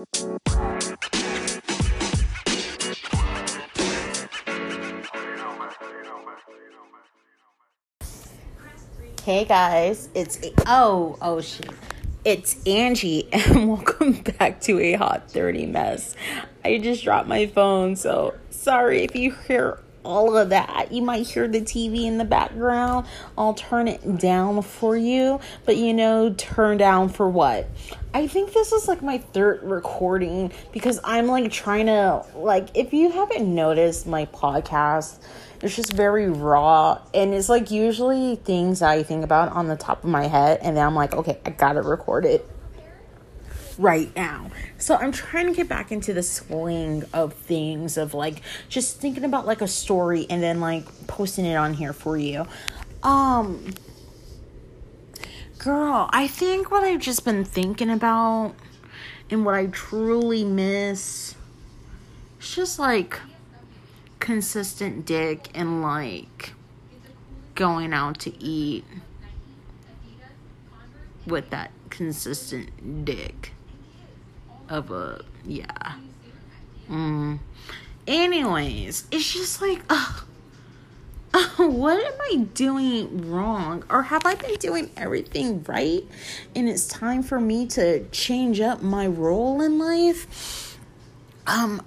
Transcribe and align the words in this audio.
Hey 0.00 0.06
guys, 9.44 10.08
it's 10.14 10.38
oh 10.66 11.18
oh 11.20 11.42
shit. 11.42 11.70
It's 12.24 12.66
Angie 12.66 13.28
and 13.32 13.68
welcome 13.68 14.12
back 14.38 14.62
to 14.62 14.80
a 14.80 14.94
hot 14.94 15.30
30 15.30 15.66
mess. 15.66 16.16
I 16.64 16.78
just 16.78 17.04
dropped 17.04 17.28
my 17.28 17.44
phone, 17.46 17.94
so 17.94 18.34
sorry 18.48 19.02
if 19.04 19.14
you 19.14 19.32
hear 19.32 19.82
all 20.02 20.34
of 20.38 20.48
that. 20.48 20.90
You 20.90 21.02
might 21.02 21.26
hear 21.26 21.46
the 21.46 21.60
TV 21.60 22.04
in 22.04 22.16
the 22.16 22.24
background. 22.24 23.06
I'll 23.36 23.52
turn 23.52 23.86
it 23.86 24.18
down 24.18 24.62
for 24.62 24.96
you, 24.96 25.40
but 25.66 25.76
you 25.76 25.92
know, 25.92 26.32
turn 26.38 26.78
down 26.78 27.10
for 27.10 27.28
what? 27.28 27.68
I 28.12 28.26
think 28.26 28.52
this 28.52 28.72
is 28.72 28.88
like 28.88 29.02
my 29.02 29.18
third 29.18 29.62
recording 29.62 30.52
because 30.72 30.98
I'm 31.04 31.26
like 31.26 31.52
trying 31.52 31.86
to 31.86 32.24
like 32.34 32.68
if 32.74 32.92
you 32.92 33.10
haven't 33.10 33.54
noticed 33.54 34.06
my 34.06 34.26
podcast 34.26 35.18
it's 35.62 35.76
just 35.76 35.92
very 35.92 36.28
raw 36.28 37.00
and 37.14 37.34
it's 37.34 37.48
like 37.48 37.70
usually 37.70 38.36
things 38.36 38.82
I 38.82 39.02
think 39.02 39.24
about 39.24 39.52
on 39.52 39.68
the 39.68 39.76
top 39.76 40.02
of 40.02 40.10
my 40.10 40.26
head 40.26 40.58
and 40.62 40.76
then 40.76 40.86
I'm 40.86 40.94
like, 40.94 41.14
okay, 41.14 41.38
I 41.44 41.50
gotta 41.50 41.82
record 41.82 42.24
it 42.24 42.48
right 43.78 44.14
now. 44.16 44.50
So 44.78 44.96
I'm 44.96 45.12
trying 45.12 45.46
to 45.46 45.52
get 45.52 45.68
back 45.68 45.92
into 45.92 46.12
the 46.12 46.22
swing 46.22 47.04
of 47.12 47.34
things 47.34 47.96
of 47.96 48.14
like 48.14 48.42
just 48.68 49.00
thinking 49.00 49.24
about 49.24 49.46
like 49.46 49.60
a 49.60 49.68
story 49.68 50.26
and 50.28 50.42
then 50.42 50.60
like 50.60 50.84
posting 51.06 51.44
it 51.44 51.54
on 51.54 51.74
here 51.74 51.92
for 51.92 52.16
you. 52.16 52.46
Um 53.02 53.72
girl, 55.62 56.08
I 56.10 56.26
think 56.26 56.70
what 56.70 56.84
I've 56.84 57.00
just 57.00 57.22
been 57.22 57.44
thinking 57.44 57.90
about 57.90 58.54
and 59.30 59.44
what 59.44 59.54
I 59.54 59.66
truly 59.66 60.42
miss 60.42 61.34
it's 62.38 62.54
just 62.54 62.78
like 62.78 63.20
consistent 64.20 65.04
dick 65.04 65.50
and 65.54 65.82
like 65.82 66.54
going 67.54 67.92
out 67.92 68.18
to 68.20 68.42
eat 68.42 68.86
with 71.26 71.50
that 71.50 71.70
consistent 71.90 73.04
dick 73.04 73.52
of 74.70 74.90
a 74.90 75.22
yeah 75.44 75.92
mm. 76.90 77.38
anyways 78.06 79.06
it's 79.10 79.30
just 79.30 79.60
like 79.60 79.82
ugh, 79.90 80.24
what 81.56 82.04
am 82.04 82.20
i 82.32 82.36
doing 82.54 83.30
wrong? 83.30 83.84
Or 83.88 84.02
have 84.02 84.26
i 84.26 84.34
been 84.34 84.54
doing 84.56 84.90
everything 84.96 85.62
right? 85.64 86.04
And 86.56 86.68
it's 86.68 86.88
time 86.88 87.22
for 87.22 87.40
me 87.40 87.66
to 87.68 88.08
change 88.08 88.60
up 88.60 88.82
my 88.82 89.06
role 89.06 89.60
in 89.62 89.78
life? 89.78 90.76
Um 91.46 91.82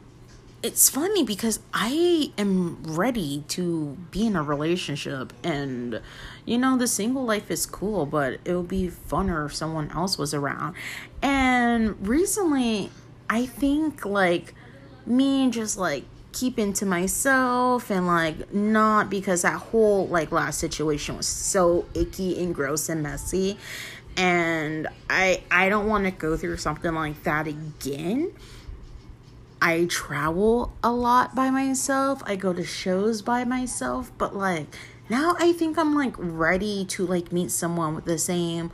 it's 0.62 0.90
funny 0.90 1.26
because 1.26 1.60
I 1.74 2.32
am 2.38 2.82
ready 2.84 3.44
to 3.50 3.98
be 4.12 4.26
in 4.26 4.38
a 4.38 4.44
relationship 4.44 5.34
and 5.44 6.00
you 6.46 6.58
know 6.58 6.78
the 6.78 6.88
single 6.88 7.26
life 7.26 7.52
is 7.52 7.66
cool 7.66 8.06
but 8.06 8.40
it 8.46 8.56
would 8.56 8.70
be 8.70 8.88
funner 8.88 9.46
if 9.46 9.54
someone 9.54 9.92
else 9.92 10.18
was 10.18 10.34
around. 10.34 10.76
And 11.22 12.08
recently 12.08 12.92
I 13.30 13.46
think 13.46 14.06
like 14.06 14.56
me 15.06 15.50
just 15.50 15.78
like 15.78 16.06
keeping 16.34 16.74
to 16.74 16.86
myself 16.86 17.90
and 17.90 18.08
like 18.08 18.54
not 18.54 19.10
because 19.10 19.44
that 19.44 19.54
whole 19.54 20.08
like 20.08 20.32
last 20.32 20.60
situation 20.60 21.16
was 21.16 21.28
so 21.28 21.86
icky 21.94 22.42
and 22.44 22.54
gross 22.54 22.90
and 22.90 23.04
messy. 23.04 23.58
And 24.18 24.88
I 25.10 25.44
I 25.50 25.70
don't 25.70 25.88
want 25.88 26.06
to 26.06 26.12
go 26.12 26.36
through 26.36 26.58
something 26.58 26.94
like 26.94 27.24
that 27.24 27.48
again. 27.48 28.34
I 29.62 29.86
travel 29.86 30.74
a 30.84 30.92
lot 30.92 31.36
by 31.36 31.50
myself. 31.50 32.22
I 32.26 32.36
go 32.36 32.52
to 32.52 32.66
shows 32.66 33.22
by 33.22 33.46
myself, 33.46 34.12
but 34.18 34.36
like 34.36 34.68
now 35.10 35.36
I 35.40 35.54
think 35.54 35.78
I'm 35.78 35.96
like 35.96 36.16
ready 36.18 36.86
to 36.86 37.06
like 37.06 37.32
meet 37.32 37.52
someone 37.52 37.96
with 37.96 38.06
the 38.06 38.18
same 38.18 38.72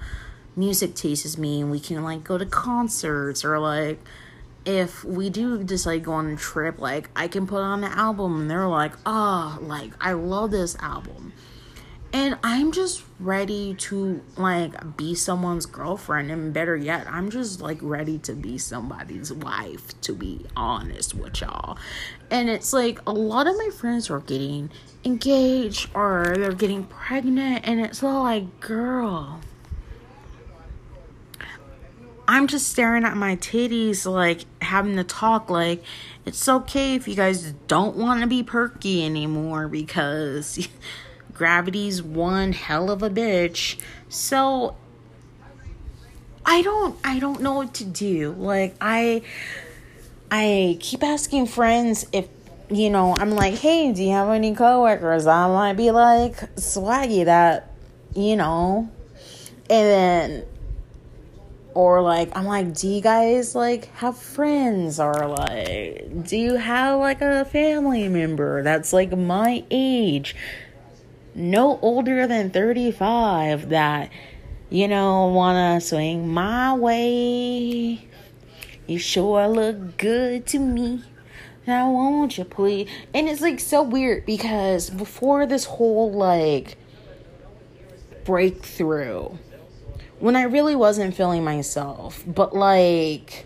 music 0.55 0.95
taste 0.95 1.25
as 1.25 1.37
me 1.37 1.61
and 1.61 1.71
we 1.71 1.79
can 1.79 2.03
like 2.03 2.23
go 2.23 2.37
to 2.37 2.45
concerts 2.45 3.45
or 3.45 3.59
like 3.59 3.99
if 4.65 5.03
we 5.03 5.29
do 5.29 5.63
decide 5.63 5.99
to 5.99 5.99
go 5.99 6.13
on 6.13 6.27
a 6.27 6.35
trip, 6.35 6.79
like 6.79 7.09
I 7.15 7.27
can 7.27 7.47
put 7.47 7.61
on 7.61 7.83
an 7.83 7.91
album 7.91 8.41
and 8.41 8.51
they're 8.51 8.67
like, 8.67 8.93
oh, 9.05 9.57
like 9.61 9.91
I 9.99 10.13
love 10.13 10.51
this 10.51 10.75
album. 10.79 11.33
And 12.11 12.39
i'm 12.43 12.71
just 12.71 13.03
ready 13.19 13.75
to 13.75 14.23
like 14.35 14.97
be 14.97 15.13
someone's 15.13 15.67
girlfriend 15.67 16.31
and 16.31 16.51
better 16.51 16.75
yet 16.75 17.05
i'm 17.07 17.29
just 17.29 17.61
like 17.61 17.77
ready 17.81 18.17
to 18.17 18.33
be 18.33 18.57
somebody's 18.57 19.31
wife 19.31 19.99
to 20.01 20.13
be 20.13 20.43
honest 20.57 21.13
with 21.13 21.41
y'all. 21.41 21.77
And 22.31 22.49
it's 22.49 22.73
like 22.73 22.99
a 23.05 23.11
lot 23.11 23.45
of 23.45 23.55
my 23.57 23.69
friends 23.69 24.09
are 24.09 24.21
getting 24.21 24.71
engaged 25.05 25.89
or 25.93 26.33
they're 26.35 26.51
getting 26.51 26.85
pregnant 26.85 27.67
and 27.67 27.79
it's 27.79 28.01
all 28.01 28.23
like 28.23 28.59
girl 28.59 29.39
i'm 32.29 32.47
just 32.47 32.69
staring 32.69 33.03
at 33.03 33.17
my 33.17 33.35
titties 33.35 34.09
like 34.09 34.45
having 34.61 34.95
to 34.95 35.03
talk 35.03 35.49
like 35.49 35.83
it's 36.25 36.47
okay 36.47 36.95
if 36.95 37.07
you 37.07 37.15
guys 37.15 37.53
don't 37.67 37.97
want 37.97 38.21
to 38.21 38.27
be 38.27 38.43
perky 38.43 39.03
anymore 39.03 39.67
because 39.67 40.69
gravity's 41.39 42.03
one 42.03 42.51
hell 42.51 42.91
of 42.91 43.01
a 43.01 43.09
bitch. 43.09 43.79
So 44.09 44.75
I 46.45 46.61
don't 46.61 46.99
I 47.03 47.17
don't 47.17 47.41
know 47.41 47.53
what 47.53 47.73
to 47.75 47.85
do. 47.85 48.35
Like 48.37 48.75
I 48.81 49.21
I 50.29 50.77
keep 50.81 51.01
asking 51.01 51.47
friends 51.47 52.05
if 52.11 52.27
you 52.69 52.91
know, 52.91 53.15
I'm 53.17 53.31
like, 53.31 53.55
hey, 53.55 53.91
do 53.93 54.03
you 54.03 54.11
have 54.11 54.29
any 54.29 54.53
coworkers? 54.53 55.25
I 55.25 55.47
might 55.47 55.73
be 55.73 55.89
like 55.91 56.35
swaggy 56.55 57.25
that, 57.25 57.71
you 58.13 58.35
know, 58.35 58.91
and 59.69 59.87
then, 59.87 60.45
or 61.73 62.01
like, 62.01 62.35
I'm 62.35 62.45
like, 62.45 62.73
do 62.73 62.87
you 62.87 63.01
guys 63.01 63.55
like 63.55 63.93
have 63.95 64.17
friends? 64.17 64.99
Or 64.99 65.27
like, 65.27 66.25
do 66.27 66.37
you 66.37 66.55
have 66.55 66.99
like 66.99 67.21
a 67.21 67.45
family 67.45 68.07
member 68.07 68.63
that's 68.63 68.93
like 68.93 69.15
my 69.15 69.63
age? 69.69 70.35
no 71.35 71.79
older 71.81 72.27
than 72.27 72.49
35 72.49 73.69
that, 73.69 74.11
you 74.69 74.87
know, 74.87 75.27
wanna 75.27 75.79
swing 75.81 76.27
my 76.27 76.73
way. 76.73 78.05
You 78.87 78.97
sure 78.97 79.47
look 79.47 79.97
good 79.97 80.45
to 80.47 80.59
me. 80.59 81.03
Now 81.67 81.91
won't 81.91 82.37
you 82.37 82.43
please? 82.43 82.89
And 83.13 83.29
it's 83.29 83.41
like 83.41 83.59
so 83.59 83.83
weird 83.83 84.25
because 84.25 84.89
before 84.89 85.45
this 85.45 85.65
whole 85.65 86.11
like 86.11 86.77
breakthrough, 88.25 89.29
when 90.19 90.35
I 90.35 90.43
really 90.43 90.75
wasn't 90.75 91.15
feeling 91.15 91.43
myself, 91.43 92.23
but 92.27 92.55
like 92.55 93.45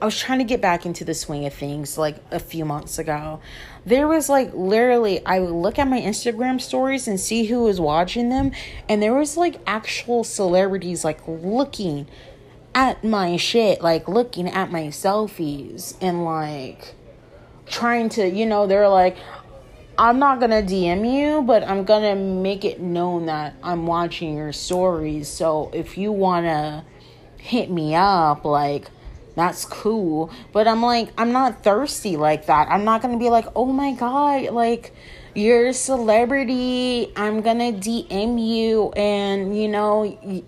I 0.00 0.04
was 0.04 0.18
trying 0.18 0.38
to 0.40 0.44
get 0.44 0.60
back 0.60 0.84
into 0.84 1.04
the 1.04 1.14
swing 1.14 1.46
of 1.46 1.54
things 1.54 1.96
like 1.96 2.16
a 2.30 2.38
few 2.38 2.64
months 2.64 2.98
ago. 2.98 3.40
There 3.86 4.06
was 4.06 4.28
like 4.28 4.52
literally, 4.52 5.24
I 5.24 5.40
would 5.40 5.50
look 5.50 5.78
at 5.78 5.88
my 5.88 6.00
Instagram 6.00 6.60
stories 6.60 7.08
and 7.08 7.18
see 7.18 7.44
who 7.44 7.62
was 7.62 7.80
watching 7.80 8.28
them, 8.28 8.52
and 8.88 9.02
there 9.02 9.14
was 9.14 9.36
like 9.36 9.60
actual 9.66 10.22
celebrities 10.22 11.04
like 11.04 11.20
looking 11.26 12.06
at 12.74 13.02
my 13.02 13.38
shit, 13.38 13.80
like 13.80 14.06
looking 14.06 14.48
at 14.48 14.70
my 14.70 14.88
selfies 14.88 15.96
and 16.02 16.24
like 16.24 16.94
trying 17.64 18.10
to, 18.10 18.28
you 18.28 18.44
know, 18.44 18.66
they're 18.66 18.88
like, 18.88 19.16
I'm 19.98 20.18
not 20.18 20.40
gonna 20.40 20.62
DM 20.62 21.10
you, 21.10 21.42
but 21.42 21.62
I'm 21.62 21.84
gonna 21.84 22.14
make 22.14 22.64
it 22.66 22.80
known 22.80 23.26
that 23.26 23.54
I'm 23.62 23.86
watching 23.86 24.36
your 24.36 24.52
stories. 24.52 25.26
So 25.28 25.70
if 25.72 25.96
you 25.96 26.12
wanna 26.12 26.84
hit 27.38 27.70
me 27.70 27.94
up, 27.94 28.44
like, 28.44 28.90
that's 29.36 29.64
cool. 29.64 30.30
But 30.52 30.68
I'm 30.68 30.82
like, 30.82 31.08
I'm 31.16 31.32
not 31.32 31.62
thirsty 31.62 32.16
like 32.16 32.46
that. 32.46 32.68
I'm 32.68 32.84
not 32.84 33.00
gonna 33.00 33.18
be 33.18 33.30
like, 33.30 33.46
oh 33.56 33.66
my 33.66 33.92
god, 33.92 34.50
like 34.50 34.94
you're 35.34 35.68
a 35.68 35.74
celebrity. 35.74 37.12
I'm 37.16 37.40
gonna 37.40 37.72
DM 37.72 38.38
you, 38.38 38.92
and 38.92 39.58
you 39.58 39.68
know. 39.68 40.42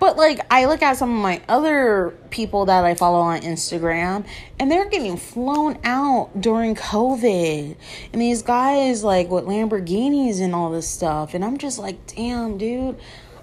But 0.00 0.16
like 0.16 0.40
I 0.50 0.64
look 0.64 0.82
at 0.82 0.96
some 0.96 1.14
of 1.14 1.22
my 1.22 1.42
other 1.46 2.14
people 2.30 2.64
that 2.64 2.84
I 2.84 2.94
follow 2.94 3.20
on 3.20 3.42
Instagram 3.42 4.26
and 4.58 4.70
they're 4.70 4.88
getting 4.88 5.18
flown 5.18 5.78
out 5.84 6.30
during 6.40 6.74
COVID. 6.74 7.76
And 8.12 8.22
these 8.22 8.42
guys 8.42 9.04
like 9.04 9.28
with 9.28 9.44
Lamborghinis 9.44 10.40
and 10.40 10.54
all 10.54 10.70
this 10.70 10.88
stuff. 10.88 11.34
And 11.34 11.44
I'm 11.44 11.58
just 11.58 11.78
like, 11.78 12.06
damn, 12.06 12.56
dude. 12.56 12.96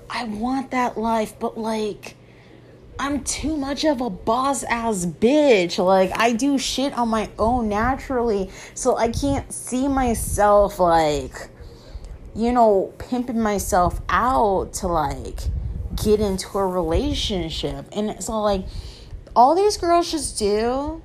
I 0.10 0.24
want 0.24 0.72
that 0.72 0.98
life, 0.98 1.38
but 1.40 1.58
like 1.58 2.16
I'm 3.00 3.24
too 3.24 3.56
much 3.56 3.86
of 3.86 4.02
a 4.02 4.10
boss 4.10 4.64
ass 4.64 5.06
bitch. 5.06 5.84
Like 5.84 6.12
I 6.18 6.34
do 6.34 6.58
shit 6.58 6.98
on 6.98 7.10
my 7.10 7.30
own 7.38 7.70
naturally, 7.70 8.50
so 8.74 8.98
I 8.98 9.10
can't 9.10 9.52
see 9.54 9.88
myself 9.88 10.80
like 10.80 11.50
you 12.36 12.52
know 12.52 12.94
pimping 12.98 13.40
myself 13.40 14.02
out 14.10 14.74
to 14.74 14.88
like 14.88 15.40
get 16.04 16.20
into 16.20 16.58
a 16.58 16.66
relationship. 16.66 17.86
And 17.92 18.10
it's 18.10 18.30
all 18.30 18.44
like, 18.44 18.66
all 19.36 19.56
these 19.56 19.78
girls 19.78 20.12
just 20.12 20.40
do 20.40 21.02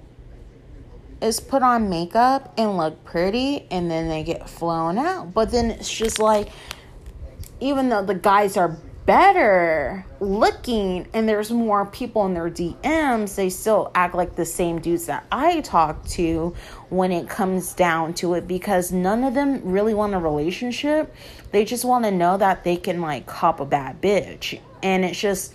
is 1.20 1.38
put 1.38 1.62
on 1.62 1.88
makeup 1.88 2.52
and 2.58 2.76
look 2.76 3.04
pretty 3.04 3.66
and 3.70 3.90
then 3.90 4.08
they 4.08 4.24
get 4.24 4.48
flown 4.48 4.98
out. 4.98 5.32
But 5.32 5.50
then 5.50 5.70
it's 5.70 5.92
just 5.92 6.18
like, 6.18 6.48
even 7.60 7.88
though 7.88 8.04
the 8.04 8.14
guys 8.14 8.56
are 8.56 8.76
better 9.06 10.04
looking 10.20 11.06
and 11.12 11.28
there's 11.28 11.50
more 11.50 11.86
people 11.86 12.26
in 12.26 12.34
their 12.34 12.50
DMs, 12.50 13.34
they 13.34 13.50
still 13.50 13.90
act 13.94 14.14
like 14.14 14.36
the 14.36 14.44
same 14.44 14.80
dudes 14.80 15.06
that 15.06 15.24
I 15.30 15.60
talk 15.60 16.04
to 16.08 16.54
when 16.88 17.12
it 17.12 17.28
comes 17.28 17.72
down 17.72 18.14
to 18.14 18.34
it 18.34 18.46
because 18.46 18.92
none 18.92 19.24
of 19.24 19.34
them 19.34 19.60
really 19.64 19.94
want 19.94 20.14
a 20.14 20.18
relationship. 20.18 21.14
They 21.50 21.64
just 21.64 21.84
want 21.84 22.04
to 22.04 22.10
know 22.10 22.36
that 22.36 22.64
they 22.64 22.76
can 22.76 23.00
like 23.00 23.26
cop 23.26 23.60
a 23.60 23.66
bad 23.66 24.00
bitch. 24.00 24.60
And 24.82 25.04
it's 25.04 25.20
just 25.20 25.54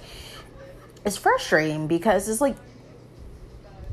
it's 1.05 1.17
frustrating 1.17 1.87
because 1.87 2.27
it's 2.27 2.41
like 2.41 2.55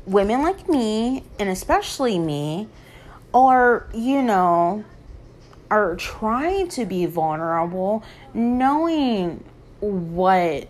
women 0.05 0.43
like 0.43 0.67
me 0.69 1.23
and 1.39 1.49
especially 1.49 2.19
me 2.19 2.67
are, 3.33 3.87
you 3.93 4.21
know, 4.21 4.83
are 5.69 5.95
trying 5.95 6.67
to 6.69 6.85
be 6.85 7.05
vulnerable, 7.05 8.03
knowing 8.33 9.43
what 9.79 10.67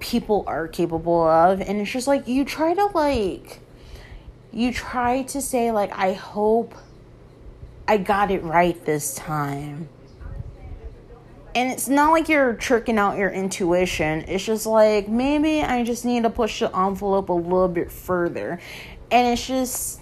people 0.00 0.44
are 0.46 0.68
capable 0.68 1.26
of. 1.26 1.60
And 1.60 1.80
it's 1.80 1.90
just 1.90 2.06
like 2.06 2.28
you 2.28 2.44
try 2.44 2.74
to, 2.74 2.86
like, 2.86 3.60
you 4.52 4.72
try 4.72 5.22
to 5.22 5.40
say, 5.40 5.70
like, 5.70 5.96
I 5.96 6.12
hope 6.12 6.74
I 7.88 7.96
got 7.96 8.30
it 8.30 8.42
right 8.42 8.82
this 8.84 9.14
time. 9.14 9.88
And 11.54 11.70
it's 11.70 11.88
not 11.88 12.10
like 12.10 12.28
you're 12.28 12.54
tricking 12.54 12.98
out 12.98 13.16
your 13.16 13.30
intuition. 13.30 14.24
It's 14.26 14.44
just 14.44 14.66
like 14.66 15.08
maybe 15.08 15.62
I 15.62 15.84
just 15.84 16.04
need 16.04 16.24
to 16.24 16.30
push 16.30 16.60
the 16.60 16.76
envelope 16.76 17.28
a 17.28 17.32
little 17.32 17.68
bit 17.68 17.92
further. 17.92 18.58
And 19.10 19.32
it's 19.32 19.46
just 19.46 20.00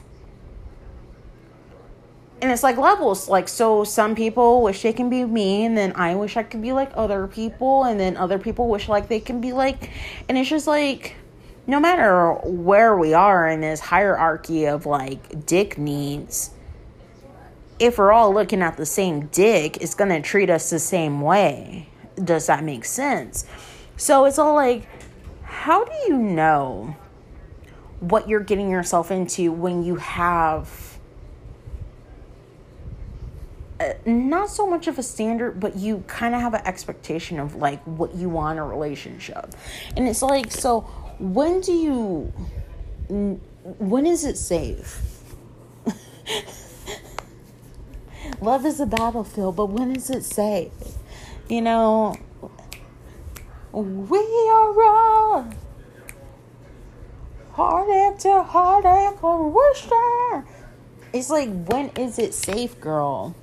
and 2.43 2.51
it's 2.51 2.65
like 2.65 2.77
levels 2.77 3.29
like 3.29 3.49
so 3.49 3.85
some 3.85 4.17
people 4.17 4.63
wish 4.63 4.83
they 4.83 4.93
can 4.93 5.09
be 5.09 5.25
me 5.25 5.65
and 5.65 5.79
then 5.79 5.93
i 5.95 6.15
wish 6.15 6.37
i 6.37 6.43
could 6.43 6.61
be 6.61 6.73
like 6.73 6.91
other 6.95 7.29
people 7.29 7.85
and 7.85 8.01
then 8.01 8.17
other 8.17 8.39
people 8.39 8.69
wish 8.69 8.89
like 8.89 9.09
they 9.09 9.21
can 9.21 9.41
be 9.41 9.53
like 9.53 9.91
and 10.29 10.37
it's 10.37 10.51
just 10.51 10.67
like 10.67 11.15
no 11.69 11.79
matter 11.79 12.33
where 12.45 12.97
we 12.97 13.15
are 13.15 13.49
in 13.49 13.61
this 13.61 13.79
hierarchy 13.79 14.67
of 14.67 14.85
like 14.85 15.47
dick 15.47 15.79
needs 15.79 16.51
if 17.83 17.99
we're 17.99 18.13
all 18.13 18.33
looking 18.33 18.63
at 18.63 18.77
the 18.77 18.87
same 18.87 19.27
dick 19.27 19.77
it's 19.79 19.95
going 19.95 20.11
to 20.11 20.21
treat 20.21 20.49
us 20.49 20.71
the 20.71 20.79
same 20.79 21.21
way 21.21 21.89
does 22.23 22.47
that 22.47 22.63
make 22.63 22.85
sense 22.85 23.45
so 23.97 24.25
it's 24.25 24.39
all 24.39 24.55
like 24.55 24.87
how 25.43 25.85
do 25.85 25.93
you 26.07 26.17
know 26.17 26.97
what 28.01 28.29
you're 28.29 28.41
getting 28.41 28.71
yourself 28.71 29.11
into 29.11 29.53
when 29.53 29.85
you 29.85 29.97
have 29.97 30.93
uh, 33.79 33.95
not 34.07 34.49
so 34.49 34.67
much 34.67 34.87
of 34.87 34.99
a 34.99 35.03
standard, 35.03 35.59
but 35.59 35.77
you 35.77 36.05
kind 36.07 36.35
of 36.35 36.41
have 36.41 36.55
an 36.55 36.63
expectation 36.65 37.41
of 37.41 37.57
like 37.57 37.83
what 37.85 38.15
you 38.15 38.29
want 38.29 38.59
a 38.59 38.63
relationship. 38.63 39.55
And 39.97 40.09
it's 40.09 40.23
like, 40.23 40.53
so 40.53 40.81
when 41.19 41.61
do 41.61 41.73
you, 41.73 42.33
when 43.09 44.07
is 44.07 44.25
it 44.25 44.37
safe? 44.37 45.01
Love 48.43 48.67
is 48.67 48.81
a 48.81 48.87
battlefield, 48.87 49.55
but 49.55 49.67
when 49.67 49.95
is 49.95 50.11
it 50.11 50.25
safe? 50.25 50.73
You 51.49 51.63
know, 51.63 52.17
we 53.71 54.19
are 54.51 54.83
all 54.83 55.47
heartache 57.53 58.19
to 58.19 58.43
heartache, 58.43 59.17
It's 61.13 61.31
like, 61.31 61.51
when 61.67 61.91
is 61.91 62.19
it 62.19 62.35
safe, 62.35 62.81
girl? 62.81 63.37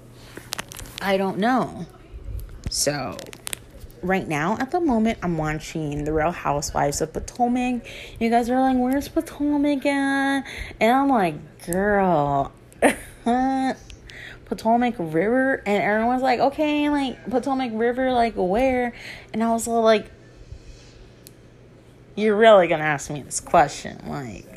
I 1.01 1.16
don't 1.16 1.38
know. 1.38 1.86
So, 2.69 3.16
right 4.01 4.28
now, 4.28 4.57
at 4.60 4.72
the 4.72 4.81
moment, 4.81 5.19
I'm 5.24 5.38
watching 5.38 6.04
The 6.04 6.12
Real 6.12 6.31
Housewives 6.31 7.00
of 7.00 7.13
Potomac. 7.13 7.88
You 8.19 8.30
guys 8.30 8.50
are 8.50 8.60
like, 8.60 8.75
where's 8.75 9.07
Potomac 9.07 9.86
at? 9.86 10.44
And 10.81 10.92
I'm 10.92 11.07
like, 11.07 11.66
girl, 11.66 12.51
uh, 13.25 13.74
Potomac 14.50 14.96
River. 14.98 15.62
And 15.66 15.81
everyone's 15.81 16.22
like, 16.22 16.40
okay, 16.40 16.90
like, 16.90 17.30
Potomac 17.30 17.72
River, 17.74 18.12
like, 18.12 18.34
where? 18.36 18.94
And 19.34 19.44
I 19.44 19.51
was 19.51 19.68
like, 19.68 20.12
you're 22.16 22.36
really 22.36 22.68
gonna 22.68 22.84
ask 22.84 23.10
me 23.10 23.22
this 23.22 23.40
question. 23.40 24.01
Like, 24.07 24.50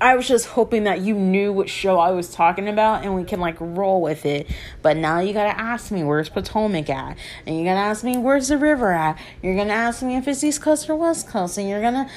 I 0.00 0.16
was 0.16 0.26
just 0.26 0.46
hoping 0.46 0.84
that 0.84 1.00
you 1.00 1.14
knew 1.14 1.52
what 1.52 1.68
show 1.68 1.98
I 1.98 2.12
was 2.12 2.30
talking 2.30 2.68
about 2.68 3.04
and 3.04 3.14
we 3.14 3.24
can 3.24 3.38
like 3.38 3.56
roll 3.60 4.00
with 4.00 4.24
it. 4.24 4.48
But 4.80 4.96
now 4.96 5.20
you 5.20 5.34
gotta 5.34 5.58
ask 5.58 5.90
me 5.90 6.02
where's 6.02 6.30
Potomac 6.30 6.88
at? 6.88 7.18
And 7.46 7.56
you're 7.56 7.66
gonna 7.66 7.86
ask 7.86 8.02
me 8.02 8.16
where's 8.16 8.48
the 8.48 8.56
river 8.56 8.92
at? 8.92 9.18
You're 9.42 9.56
gonna 9.56 9.74
ask 9.74 10.02
me 10.02 10.16
if 10.16 10.26
it's 10.26 10.42
East 10.42 10.62
Coast 10.62 10.88
or 10.88 10.96
West 10.96 11.28
Coast. 11.28 11.58
And 11.58 11.68
you're 11.68 11.82
gonna 11.82 12.08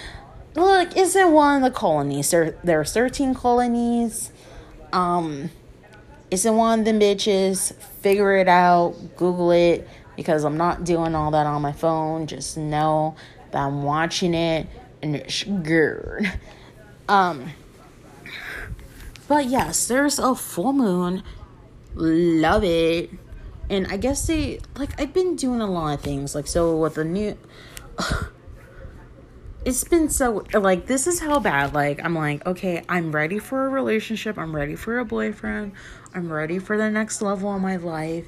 look, 0.56 0.96
is 0.96 1.16
it 1.16 1.30
one 1.30 1.58
of 1.58 1.64
the 1.64 1.78
colonies? 1.78 2.32
There 2.32 2.56
there 2.64 2.80
are 2.80 2.86
13 2.86 3.34
colonies. 3.34 4.32
Um 4.94 5.50
is 6.32 6.46
it 6.46 6.52
one 6.52 6.80
of 6.80 6.86
them 6.86 7.00
bitches? 7.00 7.74
Figure 8.02 8.36
it 8.38 8.48
out, 8.48 8.96
Google 9.18 9.52
it, 9.52 9.88
because 10.16 10.44
I'm 10.44 10.58
not 10.58 10.84
doing 10.84 11.14
all 11.16 11.32
that 11.32 11.46
on 11.46 11.62
my 11.62 11.74
phone. 11.74 12.26
Just 12.26 12.58
know 12.58 13.16
that 13.52 13.60
I'm 13.60 13.84
watching 13.84 14.34
it 14.34 14.68
and 15.02 15.16
it's 15.16 15.44
good. 15.44 16.32
Um 17.10 17.50
but 19.28 19.48
yes, 19.48 19.88
there's 19.88 20.20
a 20.20 20.36
full 20.36 20.72
moon. 20.72 21.22
Love 21.96 22.64
it. 22.64 23.10
And 23.70 23.88
I 23.88 23.98
guess 23.98 24.26
they 24.28 24.62
like 24.78 25.00
I've 25.02 25.14
been 25.14 25.36
doing 25.36 25.60
a 25.60 25.70
lot 25.70 25.96
of 25.96 26.02
things. 26.02 26.34
Like 26.34 26.48
so 26.48 26.78
with 26.78 26.96
the 26.96 27.04
new 27.04 27.38
it's 29.66 29.84
been 29.86 30.10
so 30.10 30.44
like 30.54 30.88
this 30.88 31.08
is 31.08 31.20
how 31.20 31.40
bad 31.40 31.74
like 31.74 32.04
i'm 32.04 32.16
like 32.16 32.46
okay 32.46 32.84
i'm 32.90 33.12
ready 33.14 33.40
for 33.40 33.66
a 33.66 33.70
relationship 33.70 34.38
i'm 34.38 34.56
ready 34.56 34.76
for 34.76 35.00
a 35.00 35.06
boyfriend 35.06 35.72
i'm 36.14 36.32
ready 36.32 36.60
for 36.60 36.78
the 36.78 36.90
next 36.90 37.22
level 37.22 37.54
of 37.54 37.62
my 37.62 37.78
life 37.78 38.26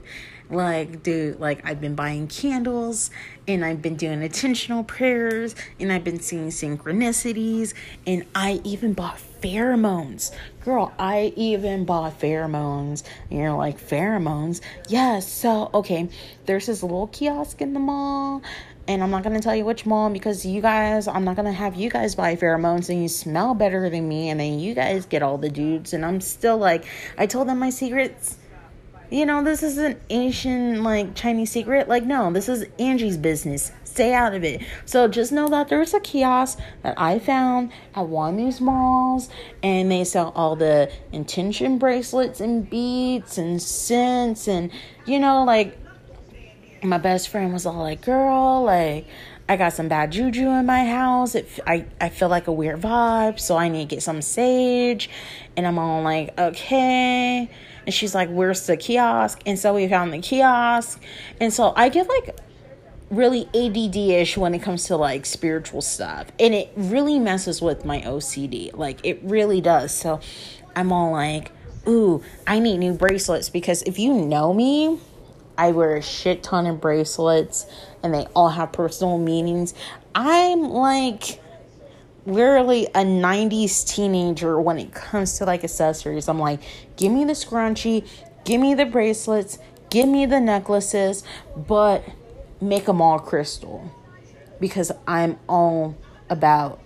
like 0.50 1.04
dude 1.04 1.40
like 1.40 1.66
i've 1.66 1.82
been 1.82 1.96
buying 1.96 2.28
candles 2.28 3.10
and 3.48 3.66
i've 3.66 3.82
been 3.82 3.96
doing 3.96 4.22
intentional 4.22 4.84
prayers 4.84 5.56
and 5.80 5.92
i've 5.92 6.04
been 6.04 6.20
seeing 6.20 6.48
synchronicities 6.48 7.74
and 8.08 8.25
i 8.34 8.62
even 8.63 8.94
bought 8.94 9.20
pheromones. 9.46 10.32
Girl, 10.63 10.92
I 10.98 11.32
even 11.36 11.86
bought 11.86 12.20
pheromones. 12.20 13.04
And 13.30 13.39
you're 13.39 13.54
like, 13.54 13.80
pheromones? 13.80 14.62
Yes. 14.88 14.89
Yeah, 14.89 15.20
so, 15.20 15.70
okay, 15.74 16.10
there's 16.46 16.65
this 16.65 16.82
little 16.82 17.08
kiosk 17.08 17.62
in 17.62 17.74
the 17.74 17.80
mall. 17.80 18.42
And 18.88 19.01
I'm 19.01 19.10
not 19.10 19.24
to 19.24 19.39
tell 19.39 19.56
you 19.56 19.65
which 19.65 19.86
mall 19.86 20.10
because 20.10 20.46
you 20.46 20.62
guys, 20.62 21.08
I'm 21.08 21.24
not 21.24 21.36
to 21.38 21.51
have 21.51 21.75
you 21.75 21.89
guys 21.89 22.15
buy 22.15 22.36
pheromones 22.36 22.89
and 22.89 23.01
you 23.01 23.08
smell 23.08 23.56
better 23.56 23.89
than 23.89 24.08
me. 24.08 24.30
And 24.30 24.39
then 24.39 24.60
you 24.60 24.75
guys 24.75 25.06
get 25.06 25.24
all 25.24 25.38
the 25.38 25.50
dudes. 25.50 25.94
And 25.94 26.06
I'm 26.06 26.22
still 26.22 26.58
like, 26.58 26.86
I 27.18 27.25
told 27.25 27.48
them 27.48 27.60
my 27.60 27.70
secrets 27.70 28.38
you 29.12 29.24
know, 29.24 29.44
this 29.44 29.62
is 29.62 29.77
an 29.77 30.01
Asian, 30.10 30.84
like, 30.84 31.13
Chinese 31.13 31.51
secret. 31.51 31.88
Like, 31.88 32.04
no, 32.04 32.34
this 32.34 32.50
is 32.50 32.65
Angie's 32.80 33.18
business 33.18 33.72
stay 33.96 34.13
out 34.13 34.34
of 34.34 34.44
it. 34.44 34.62
So 34.86 35.08
just 35.08 35.32
know 35.32 35.48
that 35.48 35.70
there's 35.70 35.94
a 35.94 36.01
kiosk 36.01 36.60
that 36.84 36.96
I 36.98 37.18
found 37.18 37.72
at 37.96 38.08
one 38.08 38.34
of 38.34 38.38
these 38.38 38.60
malls, 38.60 39.30
and 39.63 39.89
they 39.89 40.04
sell 40.04 40.34
all 40.36 40.58
the 40.58 40.92
intention 41.13 41.77
bracelets 41.77 42.42
and 42.42 42.70
beads 42.70 43.38
and 43.38 43.62
scents, 43.62 44.48
and 44.50 44.70
you 45.06 45.18
know, 45.18 45.46
like 45.46 45.77
my 46.84 46.98
best 46.98 47.29
friend 47.29 47.53
was 47.53 47.65
all 47.65 47.82
like, 47.82 48.01
"Girl, 48.01 48.63
like." 48.63 49.05
I 49.48 49.58
got 49.58 49.74
some 49.74 49.88
bad 49.88 50.12
juju 50.12 50.50
in 50.50 50.65
my 50.65 50.86
house. 50.86 51.36
It, 51.36 51.48
I, 51.67 51.86
I 52.01 52.10
feel 52.10 52.29
like 52.29 52.48
a 52.48 52.51
weird 52.51 52.82
vibe, 52.82 53.39
so 53.39 53.55
I 53.55 53.70
need 53.70 53.89
to 53.89 53.96
get 53.96 54.01
some 54.01 54.24
sage. 54.24 55.08
And 55.55 55.67
I'm 55.67 55.77
all 55.77 56.01
like, 56.01 56.38
okay. 56.39 57.48
And 57.86 57.94
she's 57.94 58.15
like, 58.15 58.29
where's 58.29 58.65
the 58.65 58.75
kiosk? 58.75 59.41
And 59.46 59.60
so 59.60 59.75
we 59.75 59.88
found 59.88 60.12
the 60.12 60.20
kiosk. 60.20 61.00
And 61.39 61.53
so 61.53 61.74
I 61.75 61.89
get 61.89 62.10
like 62.10 62.39
really 63.12 63.48
ADD 63.53 63.96
ish 63.96 64.36
when 64.36 64.55
it 64.55 64.63
comes 64.63 64.86
to 64.86 64.98
like 64.98 65.27
spiritual 65.27 65.84
stuff. 65.84 66.27
And 66.39 66.55
it 66.55 66.72
really 66.75 67.20
messes 67.20 67.62
with 67.62 67.86
my 67.86 68.01
OCD. 68.01 68.75
Like, 68.75 69.00
it 69.03 69.20
really 69.22 69.62
does. 69.62 69.94
So 69.94 70.22
I'm 70.75 70.91
all 70.91 71.12
like, 71.12 71.51
ooh, 71.88 72.24
I 72.48 72.58
need 72.58 72.79
new 72.79 72.94
bracelets 72.94 73.50
because 73.50 73.84
if 73.84 74.00
you 74.00 74.12
know 74.12 74.53
me, 74.55 75.00
I 75.57 75.71
wear 75.71 75.95
a 75.95 76.01
shit 76.01 76.43
ton 76.43 76.67
of 76.67 76.81
bracelets 76.81 77.65
and 78.03 78.13
they 78.13 78.27
all 78.35 78.50
have 78.50 78.71
personal 78.71 79.17
meanings. 79.17 79.74
I'm 80.13 80.69
like 80.69 81.41
literally 82.25 82.88
a 82.88 83.03
90s 83.03 83.88
teenager 83.88 84.59
when 84.59 84.79
it 84.79 84.93
comes 84.93 85.38
to 85.38 85.45
like 85.45 85.63
accessories. 85.63 86.27
I'm 86.27 86.39
like, 86.39 86.62
give 86.97 87.12
me 87.12 87.24
the 87.24 87.33
scrunchie, 87.33 88.07
give 88.43 88.59
me 88.59 88.74
the 88.74 88.85
bracelets, 88.85 89.59
give 89.89 90.07
me 90.07 90.25
the 90.25 90.39
necklaces, 90.39 91.24
but 91.55 92.03
make 92.62 92.85
them 92.85 93.01
all 93.01 93.19
crystal 93.19 93.91
because 94.59 94.91
I'm 95.07 95.38
all 95.47 95.95
about 96.29 96.79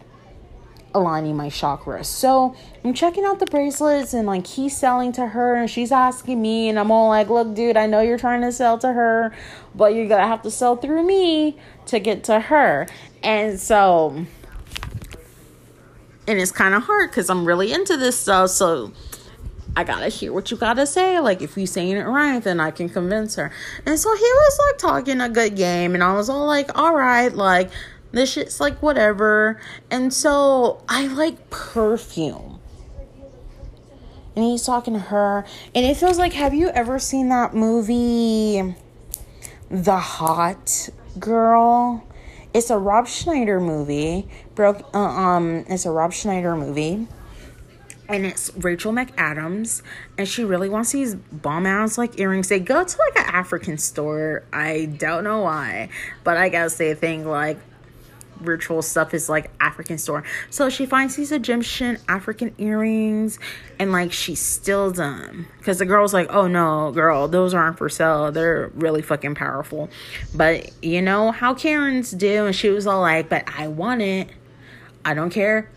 aligning 0.93 1.36
my 1.36 1.48
chakras. 1.48 2.05
So 2.05 2.55
I'm 2.84 2.93
checking 2.93 3.24
out 3.24 3.39
the 3.39 3.46
bracelets 3.46 4.13
and 4.13 4.27
like 4.27 4.48
he's 4.48 4.75
selling 4.75 5.12
to 5.13 5.27
her 5.27 5.55
and 5.55 5.69
she's 5.69 5.91
asking 5.91 6.41
me 6.41 6.69
and 6.69 6.79
I'm 6.79 6.91
all 6.91 7.10
like, 7.10 7.29
look, 7.29 7.53
dude, 7.53 7.77
I 7.77 7.86
know 7.86 8.01
you're 8.01 8.17
trying 8.17 8.41
to 8.41 8.51
sell 8.51 8.77
to 8.79 8.93
her, 8.93 9.34
but 9.75 9.93
you're 9.93 10.08
gonna 10.08 10.27
have 10.27 10.41
to 10.43 10.51
sell 10.51 10.75
through 10.75 11.03
me 11.03 11.58
to 11.88 12.00
get 12.00 12.24
to 12.25 12.39
her. 12.39 12.88
And 13.24 13.60
so 13.60 14.25
and 16.29 16.39
it's 16.39 16.51
kind 16.51 16.75
of 16.75 16.84
hard 16.84 17.10
because 17.10 17.29
I'm 17.29 17.43
really 17.43 17.72
into 17.72 17.98
this 17.98 18.19
stuff. 18.19 18.51
So 18.51 18.91
I 19.75 19.84
gotta 19.84 20.10
hear 20.10 20.31
what 20.31 20.51
you 20.51 20.58
gotta 20.58 20.86
say. 20.86 21.19
Like 21.19 21.41
if 21.41 21.58
you 21.58 21.65
saying 21.65 21.98
it 21.98 22.03
right, 22.03 22.41
then 22.43 22.60
I 22.60 22.72
can 22.72 22.89
convince 22.89 23.36
her. 23.36 23.51
And 23.86 24.00
so 24.00 24.15
he 24.15 24.22
was 24.22 24.60
like 24.67 24.77
talking 24.77 25.22
a 25.22 25.29
good 25.29 25.55
game, 25.55 25.96
and 25.96 26.03
I 26.03 26.13
was 26.13 26.29
all 26.29 26.46
like, 26.46 26.77
all 26.77 26.96
right, 26.96 27.34
like 27.34 27.72
this 28.12 28.34
shit's 28.34 28.60
like 28.60 28.82
whatever. 28.82 29.60
And 29.92 30.13
so 30.13 30.84
I 30.88 31.08
like 31.08 31.50
perfume. 31.50 32.60
And 34.36 34.46
he's 34.46 34.63
talking 34.63 34.94
to 34.94 35.00
her, 35.00 35.46
and 35.75 35.86
it 35.86 35.98
feels 35.98 36.18
like 36.18 36.34
have 36.34 36.54
you 36.54 36.70
ever 36.70 36.98
seen 36.98 37.30
that 37.30 37.54
movie 37.54 38.75
The 39.70 39.98
Hot 39.98 40.89
Girl? 41.20 42.08
It's 42.54 42.70
a 42.70 42.78
Rob 42.78 43.08
Schneider 43.08 43.60
movie. 43.60 44.28
Broke 44.56 44.88
uh, 44.94 45.00
um 45.00 45.66
it's 45.68 45.86
a 45.86 45.92
Rob 45.92 46.13
Schneider 46.13 46.56
movie 46.56 47.08
and 48.10 48.25
it's 48.25 48.51
Rachel 48.58 48.92
McAdams, 48.92 49.84
and 50.18 50.28
she 50.28 50.44
really 50.44 50.68
wants 50.68 50.92
these 50.92 51.13
bomb 51.16 51.68
ass 51.68 51.98
like 51.98 52.20
earrings. 52.20 52.50
They 52.50 52.60
go 52.60 52.84
to 52.84 52.98
like 52.98 53.28
an 53.28 53.36
African 53.36 53.78
store. 53.78 54.44
I 54.51 54.86
don't 54.98 55.24
know 55.24 55.42
why, 55.42 55.89
but 56.24 56.36
I 56.36 56.50
guess 56.50 56.78
they 56.78 56.96
think 56.96 57.28
like 57.28 57.60
ritual 58.41 58.81
stuff 58.81 59.13
is 59.13 59.29
like 59.29 59.51
African 59.60 59.98
store. 59.98 60.24
So 60.50 60.69
she 60.69 60.86
finds 60.86 61.15
these 61.15 61.31
Egyptian 61.31 61.98
African 62.08 62.53
earrings 62.58 63.39
and 63.77 63.91
like 63.91 64.12
she 64.12 64.36
steals 64.36 64.98
them 64.98 65.48
because 65.58 65.79
the 65.79 65.86
girl's 65.86 66.13
like, 66.13 66.31
oh 66.34 66.48
no, 66.48 66.91
girl, 66.91 67.27
those 67.27 67.53
aren't 67.53 67.77
for 67.77 67.89
sale. 67.89 68.31
They're 68.31 68.72
really 68.74 69.01
fucking 69.01 69.36
powerful. 69.36 69.89
But 70.34 70.72
you 70.84 71.01
know 71.01 71.31
how 71.31 71.53
Karens 71.53 72.12
do, 72.12 72.46
and 72.46 72.55
she 72.55 72.69
was 72.69 72.88
all 72.88 73.01
like, 73.01 73.29
but 73.29 73.43
I 73.58 73.67
want 73.67 74.01
it. 74.01 74.29
I 75.03 75.13
don't 75.13 75.29
care 75.29 75.72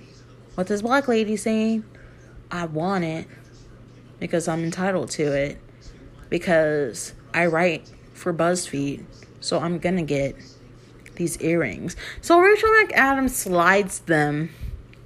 what 0.54 0.66
this 0.66 0.82
black 0.82 1.08
lady 1.08 1.36
saying. 1.36 1.84
I 2.50 2.66
want 2.66 3.04
it 3.04 3.26
because 4.20 4.46
I'm 4.46 4.62
entitled 4.62 5.10
to 5.12 5.32
it 5.32 5.58
because 6.28 7.14
I 7.34 7.46
write 7.46 7.90
for 8.12 8.32
BuzzFeed. 8.32 9.04
So 9.40 9.58
I'm 9.58 9.78
to 9.96 10.02
get 10.02 10.36
these 11.16 11.40
earrings. 11.40 11.96
So 12.20 12.38
Rachel 12.40 12.68
McAdams 12.68 13.30
slides 13.30 14.00
them 14.00 14.50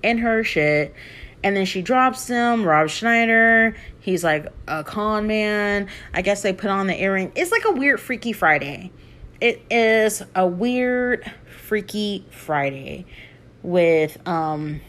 in 0.02 0.18
her 0.18 0.44
shit 0.44 0.94
and 1.42 1.56
then 1.56 1.64
she 1.64 1.82
drops 1.82 2.26
them. 2.26 2.64
Rob 2.64 2.88
Schneider, 2.88 3.76
he's 4.00 4.25
like 4.25 4.46
a 4.66 4.82
con 4.82 5.26
man. 5.26 5.88
I 6.14 6.22
guess 6.22 6.42
they 6.42 6.52
put 6.52 6.70
on 6.70 6.86
the 6.86 7.00
earring. 7.00 7.32
It's 7.34 7.52
like 7.52 7.64
a 7.64 7.72
weird 7.72 8.00
Freaky 8.00 8.32
Friday. 8.32 8.90
It 9.40 9.62
is 9.70 10.22
a 10.34 10.46
weird 10.46 11.30
Freaky 11.46 12.25
Friday 12.30 13.06
with 13.62 14.16
um 14.26 14.80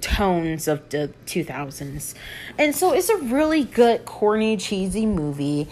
tones 0.00 0.68
of 0.68 0.88
the 0.90 1.12
2000s. 1.26 2.14
And 2.58 2.74
so 2.74 2.92
it's 2.92 3.08
a 3.08 3.16
really 3.16 3.64
good 3.64 4.04
corny 4.04 4.56
cheesy 4.56 5.06
movie. 5.06 5.68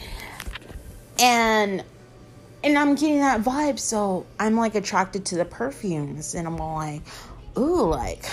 And 1.18 1.84
and 2.64 2.78
I'm 2.78 2.94
getting 2.94 3.20
that 3.20 3.42
vibe 3.42 3.78
so 3.78 4.26
I'm 4.40 4.56
like 4.56 4.74
attracted 4.74 5.26
to 5.26 5.36
the 5.36 5.44
perfumes 5.44 6.34
and 6.34 6.46
I'm 6.46 6.60
all 6.60 6.76
like, 6.76 7.02
"Ooh, 7.56 7.82
like 7.82 8.24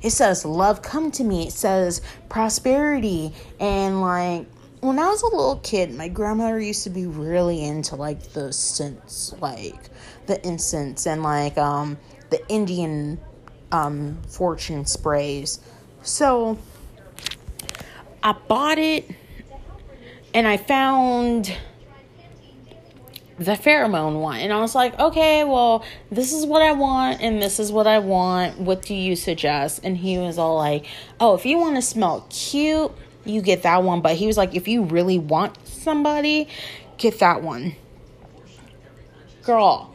it 0.00 0.10
says 0.10 0.44
love 0.44 0.80
come 0.82 1.10
to 1.12 1.24
me. 1.24 1.48
It 1.48 1.52
says 1.52 2.00
prosperity 2.28 3.34
and 3.60 4.00
like 4.00 4.46
when 4.80 4.98
I 4.98 5.08
was 5.08 5.22
a 5.22 5.26
little 5.26 5.60
kid, 5.62 5.92
my 5.92 6.06
grandmother 6.08 6.60
used 6.60 6.84
to 6.84 6.90
be 6.90 7.06
really 7.06 7.64
into 7.64 7.96
like 7.96 8.22
the 8.32 8.52
scents, 8.52 9.34
like 9.40 9.90
the 10.26 10.46
incense 10.46 11.06
and 11.06 11.22
like 11.22 11.58
um 11.58 11.98
the 12.30 12.46
Indian 12.48 13.18
um, 13.72 14.18
fortune 14.28 14.86
sprays. 14.86 15.60
So 16.02 16.58
I 18.22 18.32
bought 18.32 18.78
it 18.78 19.10
and 20.34 20.46
I 20.46 20.56
found 20.56 21.54
the 23.38 23.52
pheromone 23.52 24.20
one. 24.20 24.40
And 24.40 24.52
I 24.52 24.60
was 24.60 24.74
like, 24.74 24.98
okay, 24.98 25.44
well, 25.44 25.84
this 26.10 26.32
is 26.32 26.44
what 26.44 26.62
I 26.62 26.72
want 26.72 27.20
and 27.20 27.40
this 27.40 27.60
is 27.60 27.70
what 27.70 27.86
I 27.86 27.98
want. 27.98 28.58
What 28.58 28.82
do 28.82 28.94
you 28.94 29.16
suggest? 29.16 29.80
And 29.84 29.96
he 29.96 30.18
was 30.18 30.38
all 30.38 30.56
like, 30.56 30.86
oh, 31.20 31.34
if 31.34 31.46
you 31.46 31.58
want 31.58 31.76
to 31.76 31.82
smell 31.82 32.26
cute, 32.30 32.92
you 33.24 33.40
get 33.42 33.62
that 33.62 33.82
one. 33.82 34.00
But 34.00 34.16
he 34.16 34.26
was 34.26 34.36
like, 34.36 34.54
if 34.54 34.66
you 34.66 34.84
really 34.84 35.18
want 35.18 35.66
somebody, 35.66 36.48
get 36.96 37.20
that 37.20 37.42
one. 37.42 37.76
Girl, 39.44 39.94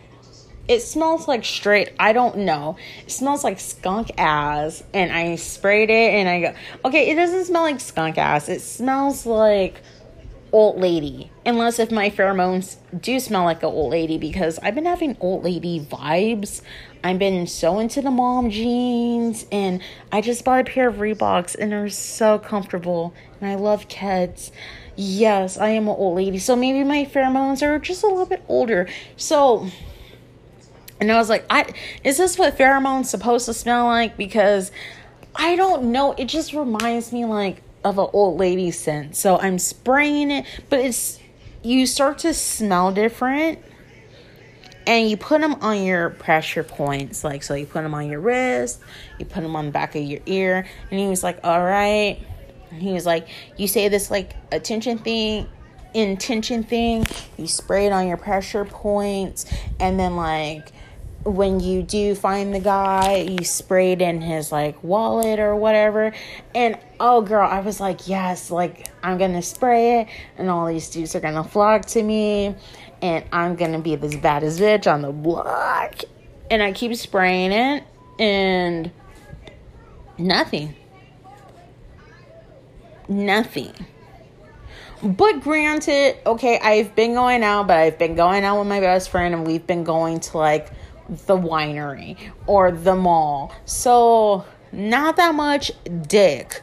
it 0.68 0.80
smells 0.80 1.28
like 1.28 1.44
straight 1.44 1.90
i 2.00 2.14
don't 2.14 2.38
know 2.38 2.78
it 3.06 3.12
smells 3.12 3.44
like 3.44 3.60
skunk 3.60 4.10
ass 4.18 4.82
and 4.94 5.12
i 5.12 5.36
sprayed 5.36 5.90
it 5.90 6.14
and 6.14 6.30
i 6.30 6.40
go 6.40 6.54
okay 6.86 7.12
it 7.12 7.16
doesn't 7.16 7.46
smell 7.46 7.64
like 7.64 7.80
skunk 7.80 8.18
ass 8.18 8.48
it 8.48 8.62
smells 8.62 9.26
like 9.26 9.82
old 10.54 10.80
lady 10.80 11.32
unless 11.46 11.80
if 11.80 11.92
my 11.92 12.10
pheromones 12.10 12.78
do 13.02 13.20
smell 13.20 13.44
like 13.44 13.64
an 13.64 13.70
old 13.70 13.92
lady 13.92 14.18
because 14.20 14.60
i've 14.60 14.76
been 14.76 14.86
having 14.86 15.18
old 15.20 15.44
lady 15.44 15.80
vibes 15.80 16.62
i've 17.04 17.18
been 17.18 17.48
so 17.48 17.80
into 17.80 18.02
the 18.02 18.12
mom 18.12 18.52
jeans 18.52 19.46
and 19.52 19.82
i 20.12 20.22
just 20.22 20.46
bought 20.46 20.62
a 20.62 20.64
pair 20.64 20.88
of 20.88 20.98
reeboks 20.98 21.56
and 21.56 21.72
they're 21.72 21.90
so 21.90 22.38
comfortable 22.38 23.14
and 23.42 23.50
i 23.50 23.56
love 23.56 23.88
Keds 23.88 24.52
yes 24.96 25.58
i 25.58 25.70
am 25.70 25.88
an 25.88 25.96
old 25.98 26.18
lady 26.18 26.38
so 26.38 26.56
maybe 26.56 26.84
my 26.84 27.04
pheromones 27.04 27.64
are 27.64 27.80
just 27.80 28.04
a 28.04 28.08
little 28.08 28.28
bit 28.28 28.44
older 28.48 28.88
so 29.18 29.68
and 31.04 31.12
I 31.12 31.18
was 31.18 31.28
like, 31.28 31.46
I 31.50 31.74
is 32.06 32.18
this 32.18 32.38
what 32.38 32.58
pheromones 32.58 33.08
supposed 33.08 33.46
to 33.48 33.54
smell 33.54 33.88
like? 33.88 34.16
Because 34.16 34.72
I 35.36 35.58
don't 35.58 35.92
know. 35.92 36.14
It 36.14 36.26
just 36.26 36.54
reminds 36.54 37.12
me 37.12 37.26
like 37.26 37.62
of 37.84 37.98
an 37.98 38.08
old 38.14 38.40
lady 38.40 38.72
scent. 38.72 39.16
So 39.16 39.40
I'm 39.40 39.60
spraying 39.60 40.32
it, 40.32 40.46
but 40.70 40.80
it's 40.80 41.20
you 41.62 41.86
start 41.86 42.20
to 42.20 42.34
smell 42.34 42.92
different. 42.92 43.60
And 44.86 45.10
you 45.10 45.16
put 45.16 45.40
them 45.40 45.54
on 45.62 45.82
your 45.84 46.10
pressure 46.10 46.64
points, 46.64 47.24
like 47.24 47.42
so. 47.42 47.54
You 47.54 47.66
put 47.66 47.84
them 47.84 47.94
on 47.94 48.10
your 48.10 48.20
wrist, 48.20 48.82
you 49.18 49.26
put 49.26 49.42
them 49.42 49.56
on 49.56 49.68
the 49.68 49.72
back 49.72 49.96
of 49.96 50.04
your 50.04 50.20
ear, 50.26 50.68
and 50.92 51.00
he 51.00 51.08
was 51.08 51.24
like, 51.24 51.40
"All 51.42 51.64
right." 51.64 52.20
And 52.70 52.82
he 52.82 52.92
was 52.92 53.06
like, 53.06 53.30
"You 53.56 53.70
say 53.70 53.88
this 53.88 54.12
like 54.12 54.36
attention 54.52 54.98
thing, 54.98 55.48
intention 55.94 56.64
thing. 56.64 57.06
You 57.38 57.48
spray 57.48 57.86
it 57.86 57.94
on 57.94 58.10
your 58.10 58.18
pressure 58.18 58.66
points, 58.66 59.46
and 59.80 59.98
then 59.98 60.18
like 60.18 60.74
when 61.26 61.60
you 61.60 61.84
do 61.84 62.16
find 62.16 62.54
the 62.54 62.60
guy, 62.60 63.28
you 63.30 63.46
sprayed 63.46 64.02
in 64.02 64.22
his 64.22 64.52
like 64.52 64.84
wallet 64.84 65.40
or 65.40 65.56
whatever. 65.56 66.14
And 66.54 66.78
oh 67.00 67.22
girl, 67.22 67.48
I 67.48 67.62
was 67.62 67.80
like, 67.80 68.08
yes, 68.08 68.52
like 68.52 68.90
I'm 69.02 69.18
gonna 69.18 69.42
spray 69.42 70.02
it, 70.02 70.08
and 70.38 70.50
all 70.50 70.68
these 70.68 70.90
dudes 70.90 71.16
are 71.16 71.22
gonna 71.22 71.44
flock 71.44 71.86
to 71.88 72.04
me, 72.04 72.56
and 73.02 73.26
I'm 73.32 73.56
gonna 73.56 73.80
be 73.80 73.96
this 73.96 74.16
baddest 74.16 74.60
bitch 74.60 74.92
on 74.92 75.02
the 75.02 75.12
block. 75.12 75.96
And 76.52 76.62
I 76.62 76.74
keep 76.74 76.94
spraying 76.96 77.52
it, 77.52 77.84
and 78.20 78.92
nothing. 80.18 80.76
Nothing. 83.08 83.74
But 85.02 85.42
granted, 85.42 86.16
okay, 86.26 86.58
I've 86.60 86.96
been 86.96 87.14
going 87.14 87.44
out, 87.44 87.68
but 87.68 87.78
I've 87.78 87.98
been 87.98 88.16
going 88.16 88.46
out 88.46 88.60
with 88.60 88.68
my 88.68 88.80
best 88.80 89.10
friend, 89.10 89.34
and 89.34 89.46
we've 89.46 89.66
been 89.68 89.84
going 89.84 90.22
to 90.22 90.38
like 90.38 90.70
the 91.10 91.38
winery 91.38 92.18
or 92.48 92.72
the 92.72 92.96
mall. 92.96 93.54
So, 93.66 94.46
not 94.72 95.18
that 95.18 95.36
much 95.36 95.72
dick 96.08 96.62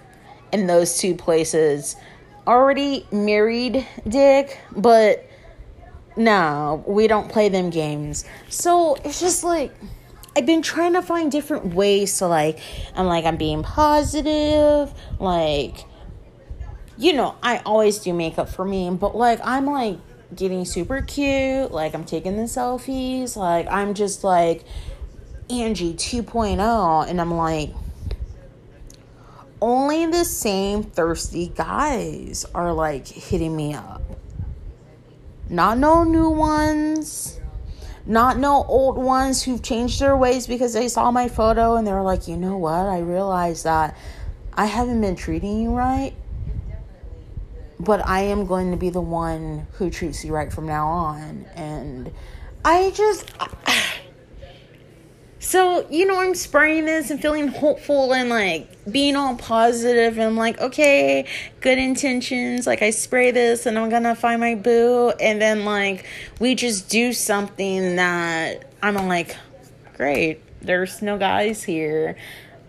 in 0.53 0.67
those 0.67 0.99
two 0.99 1.15
places. 1.15 1.97
Already 2.47 3.07
married 3.13 3.87
dick, 4.09 4.59
but 4.75 5.29
no, 6.17 6.83
we 6.87 7.07
don't 7.07 7.31
play 7.31 7.49
them 7.49 7.71
games. 7.71 8.25
So, 8.49 8.97
it's 9.05 9.21
just 9.21 9.45
like 9.45 9.73
I've 10.37 10.47
been 10.47 10.63
trying 10.63 10.93
to 10.95 11.03
find 11.03 11.31
different 11.31 11.75
ways 11.75 12.17
to 12.19 12.27
like 12.27 12.59
I'm 12.95 13.07
like 13.07 13.25
I'm 13.25 13.37
being 13.37 13.63
positive, 13.63 14.93
like 15.19 15.85
you 16.97 17.15
know, 17.15 17.35
I 17.43 17.59
always 17.65 17.99
do 17.99 18.13
makeup 18.13 18.49
for 18.49 18.65
me, 18.65 18.91
but 18.91 19.17
like 19.17 19.41
I'm 19.43 19.67
like 19.67 19.99
getting 20.35 20.65
super 20.65 21.03
cute. 21.03 21.73
Like 21.73 21.95
I'm 21.95 22.05
taking 22.05 22.37
the 22.37 22.45
selfies. 22.45 23.37
Like 23.37 23.67
I'm 23.69 23.95
just 23.95 24.25
like 24.25 24.65
Angie 25.49 25.95
2.0. 25.95 27.09
And 27.09 27.21
I'm 27.21 27.35
like, 27.35 27.71
only 29.61 30.07
the 30.07 30.25
same 30.25 30.83
thirsty 30.83 31.49
guys 31.49 32.47
are 32.55 32.73
like 32.73 33.07
hitting 33.07 33.55
me 33.55 33.75
up. 33.75 34.03
Not 35.49 35.79
no 35.79 36.05
new 36.05 36.31
ones. 36.31 37.41
Not 38.07 38.39
no 38.39 38.65
old 38.65 38.97
ones 38.97 39.43
who've 39.43 39.63
changed 39.63 40.01
their 40.01 40.17
ways 40.17 40.47
because 40.47 40.73
they 40.73 40.89
saw 40.89 41.11
my 41.11 41.29
photo 41.29 41.77
and 41.77 41.87
they 41.87 41.93
were 41.93 42.03
like, 42.03 42.29
you 42.29 42.37
know 42.37 42.57
what? 42.57 42.87
I 42.87 43.01
realized 43.01 43.65
that 43.65 43.97
I 44.55 44.67
haven't 44.67 45.01
been 45.01 45.17
treating 45.17 45.61
you 45.61 45.75
right. 45.75 46.15
But 47.81 48.07
I 48.07 48.21
am 48.21 48.47
going 48.47 48.71
to 48.71 48.77
be 48.77 48.91
the 48.91 49.01
one 49.01 49.67
who 49.73 49.91
treats 49.91 50.25
you 50.25 50.35
right 50.35 50.53
from 50.53 50.67
now 50.67 50.87
on. 50.87 51.47
And 51.57 52.13
I 52.65 52.91
just. 52.91 53.33
So, 55.43 55.89
you 55.89 56.05
know, 56.05 56.21
I'm 56.21 56.35
spraying 56.35 56.85
this 56.85 57.11
and 57.11 57.21
feeling 57.21 57.49
hopeful 57.49 58.13
and 58.13 58.29
like 58.29 58.69
being 58.93 59.17
all 59.17 59.37
positive 59.37 60.19
and 60.19 60.37
like, 60.37 60.61
okay, 60.61 61.27
good 61.63 61.79
intentions. 61.79 62.67
Like, 62.67 62.83
I 62.83 62.91
spray 62.91 63.31
this 63.31 63.65
and 63.65 63.79
I'm 63.79 63.89
gonna 63.89 64.15
find 64.15 64.39
my 64.39 64.55
boo. 64.55 65.15
And 65.19 65.41
then, 65.41 65.65
like, 65.65 66.05
we 66.41 66.55
just 66.55 66.91
do 66.91 67.15
something 67.15 67.97
that 67.97 68.71
I'm 68.83 68.95
like, 69.09 69.35
great, 69.97 70.43
there's 70.61 71.01
no 71.01 71.17
guys 71.17 71.65
here. 71.65 72.17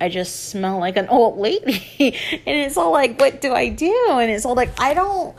I 0.02 0.10
just 0.10 0.50
smell 0.50 0.80
like 0.80 0.98
an 0.98 1.08
old 1.08 1.38
lady. 1.38 1.86
and 2.00 2.58
it's 2.58 2.76
all 2.76 2.92
like, 2.92 3.20
what 3.20 3.40
do 3.40 3.54
I 3.54 3.70
do? 3.70 4.08
And 4.10 4.32
it's 4.32 4.46
all 4.46 4.56
like, 4.56 4.80
I 4.80 4.94
don't, 4.96 5.36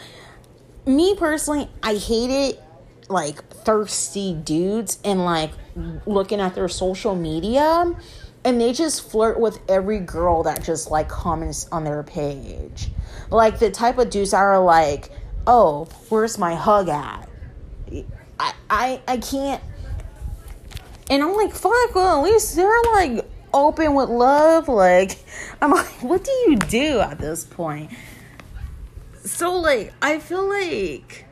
me 0.87 1.17
personally, 1.17 1.69
I 1.83 1.95
hate 1.95 2.31
it 2.31 2.63
like 3.09 3.45
thirsty 3.49 4.35
dudes 4.35 4.99
and 5.05 5.25
like 5.25 5.51
looking 6.07 6.41
at 6.41 6.55
their 6.55 6.69
social 6.69 7.15
media 7.15 7.95
and 8.45 8.61
they 8.61 8.73
just 8.73 9.11
flirt 9.11 9.39
with 9.39 9.59
every 9.69 10.01
girl 10.01 10.45
that 10.45 10.63
just 10.63 10.91
like 10.91 11.09
comments 11.09 11.69
on 11.71 11.85
their 11.85 12.03
page. 12.03 12.89
Like 13.31 13.59
the 13.59 13.71
type 13.71 13.99
of 13.99 14.11
dudes 14.11 14.33
that 14.33 14.39
are 14.39 14.63
like, 14.63 15.11
"Oh, 15.47 15.85
where's 16.09 16.39
my 16.39 16.55
hug 16.55 16.89
at?" 16.89 17.29
I 18.41 18.53
I 18.69 19.01
I 19.07 19.17
can't. 19.19 19.63
And 21.09 21.23
I'm 21.23 21.35
like, 21.35 21.53
"Fuck, 21.53 21.95
well, 21.95 22.19
at 22.19 22.25
least 22.25 22.57
they're 22.57 22.83
like 22.95 23.25
open 23.53 23.95
with 23.95 24.09
love." 24.09 24.69
Like, 24.69 25.19
I'm 25.61 25.71
like, 25.73 26.03
"What 26.03 26.25
do 26.25 26.33
you 26.49 26.57
do 26.57 27.01
at 27.01 27.19
this 27.19 27.45
point?" 27.45 27.91
So 29.25 29.57
like, 29.57 29.93
I 30.03 30.19
feel 30.19 30.49
like 30.49 31.27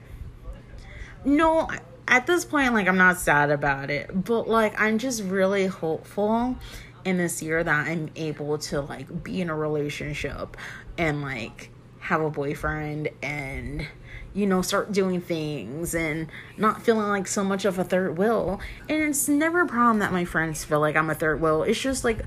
no, 1.25 1.69
at 2.09 2.27
this 2.27 2.45
point, 2.45 2.73
like, 2.73 2.89
I'm 2.89 2.97
not 2.97 3.19
sad 3.19 3.51
about 3.51 3.91
it, 3.91 4.25
but 4.25 4.49
like, 4.49 4.81
I'm 4.81 4.99
just 4.99 5.23
really 5.23 5.67
hopeful 5.67 6.57
in 7.05 7.19
this 7.19 7.43
year 7.43 7.63
that 7.63 7.89
I'm 7.89 8.11
able 8.17 8.59
to 8.59 8.81
like 8.81 9.23
be 9.23 9.41
in 9.41 9.49
a 9.49 9.57
relationship 9.57 10.57
and 10.99 11.23
like 11.23 11.71
have 11.99 12.21
a 12.21 12.31
boyfriend 12.31 13.09
and 13.23 13.87
you 14.35 14.47
know 14.47 14.63
start 14.63 14.93
doing 14.93 15.21
things 15.21 15.95
and 15.95 16.29
not 16.57 16.83
feeling 16.83 17.09
like 17.09 17.27
so 17.27 17.43
much 17.43 17.65
of 17.65 17.79
a 17.79 17.85
third 17.85 18.17
wheel 18.17 18.61
and 18.89 19.03
it's 19.03 19.29
never 19.29 19.63
a 19.63 19.67
problem 19.67 19.99
that 19.99 20.13
my 20.13 20.25
friends 20.25 20.65
feel 20.65 20.81
like 20.81 20.97
i'm 20.97 21.11
a 21.11 21.15
third 21.15 21.41
wheel 21.41 21.63
it's 21.63 21.81
just 21.81 22.05
like 22.05 22.25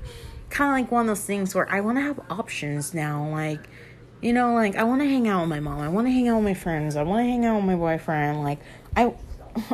kind 0.50 0.70
of 0.70 0.84
like 0.84 0.92
one 0.92 1.02
of 1.02 1.06
those 1.06 1.24
things 1.24 1.54
where 1.54 1.70
i 1.70 1.80
want 1.80 1.96
to 1.96 2.02
have 2.02 2.20
options 2.30 2.92
now 2.92 3.28
like 3.30 3.60
you 4.20 4.32
know 4.32 4.54
like 4.54 4.76
i 4.76 4.84
want 4.84 5.00
to 5.00 5.08
hang 5.08 5.26
out 5.26 5.40
with 5.40 5.48
my 5.48 5.60
mom 5.60 5.80
i 5.80 5.88
want 5.88 6.06
to 6.06 6.10
hang 6.12 6.28
out 6.28 6.36
with 6.36 6.44
my 6.44 6.54
friends 6.54 6.94
i 6.94 7.02
want 7.02 7.20
to 7.24 7.28
hang 7.28 7.44
out 7.44 7.56
with 7.56 7.64
my 7.64 7.76
boyfriend 7.76 8.42
like 8.42 8.58
I 8.96 9.14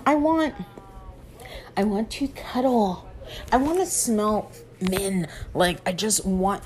I 0.06 0.14
want 0.14 0.54
I 1.76 1.84
want 1.84 2.10
to 2.12 2.28
cuddle. 2.28 3.08
I 3.52 3.56
want 3.56 3.78
to 3.78 3.86
smell 3.86 4.50
men. 4.80 5.28
Like 5.54 5.80
I 5.86 5.92
just 5.92 6.24
want 6.24 6.62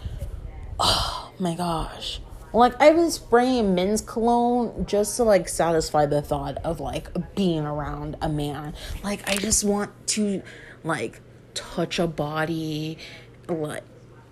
oh 0.78 1.33
my 1.38 1.54
gosh. 1.54 2.21
Like 2.54 2.80
I've 2.80 2.94
been 2.94 3.11
spraying 3.11 3.75
men's 3.75 4.00
cologne 4.00 4.87
just 4.87 5.16
to 5.16 5.25
like 5.25 5.49
satisfy 5.49 6.06
the 6.06 6.23
thought 6.23 6.58
of 6.58 6.78
like 6.78 7.08
being 7.34 7.64
around 7.64 8.16
a 8.23 8.28
man. 8.28 8.75
Like 9.02 9.28
I 9.28 9.37
just 9.37 9.64
want 9.64 9.90
to 10.08 10.40
like 10.84 11.20
touch 11.54 11.99
a 11.99 12.06
body 12.06 12.99
like 13.49 13.82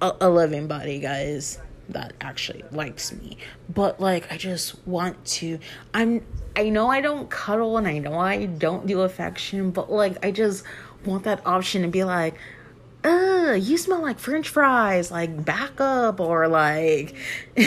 a, 0.00 0.12
a 0.20 0.30
living 0.30 0.68
body, 0.68 1.00
guys 1.00 1.58
that 1.88 2.12
actually 2.20 2.62
likes 2.70 3.12
me. 3.12 3.38
But 3.68 4.00
like 4.00 4.32
I 4.32 4.36
just 4.36 4.86
want 4.86 5.24
to 5.24 5.58
I'm 5.92 6.24
I 6.54 6.68
know 6.68 6.88
I 6.88 7.00
don't 7.00 7.28
cuddle 7.28 7.76
and 7.76 7.88
I 7.88 7.98
know 7.98 8.18
I 8.18 8.46
don't 8.46 8.86
do 8.86 9.00
affection, 9.00 9.72
but 9.72 9.90
like 9.90 10.24
I 10.24 10.30
just 10.30 10.62
want 11.04 11.24
that 11.24 11.44
option 11.44 11.82
to 11.82 11.88
be 11.88 12.04
like, 12.04 12.36
uh, 13.04 13.52
you 13.60 13.76
smell 13.78 14.02
like 14.02 14.18
French 14.18 14.48
fries, 14.48 15.10
like 15.10 15.44
back 15.44 15.80
up 15.80 16.20
or 16.20 16.48
like 16.48 17.14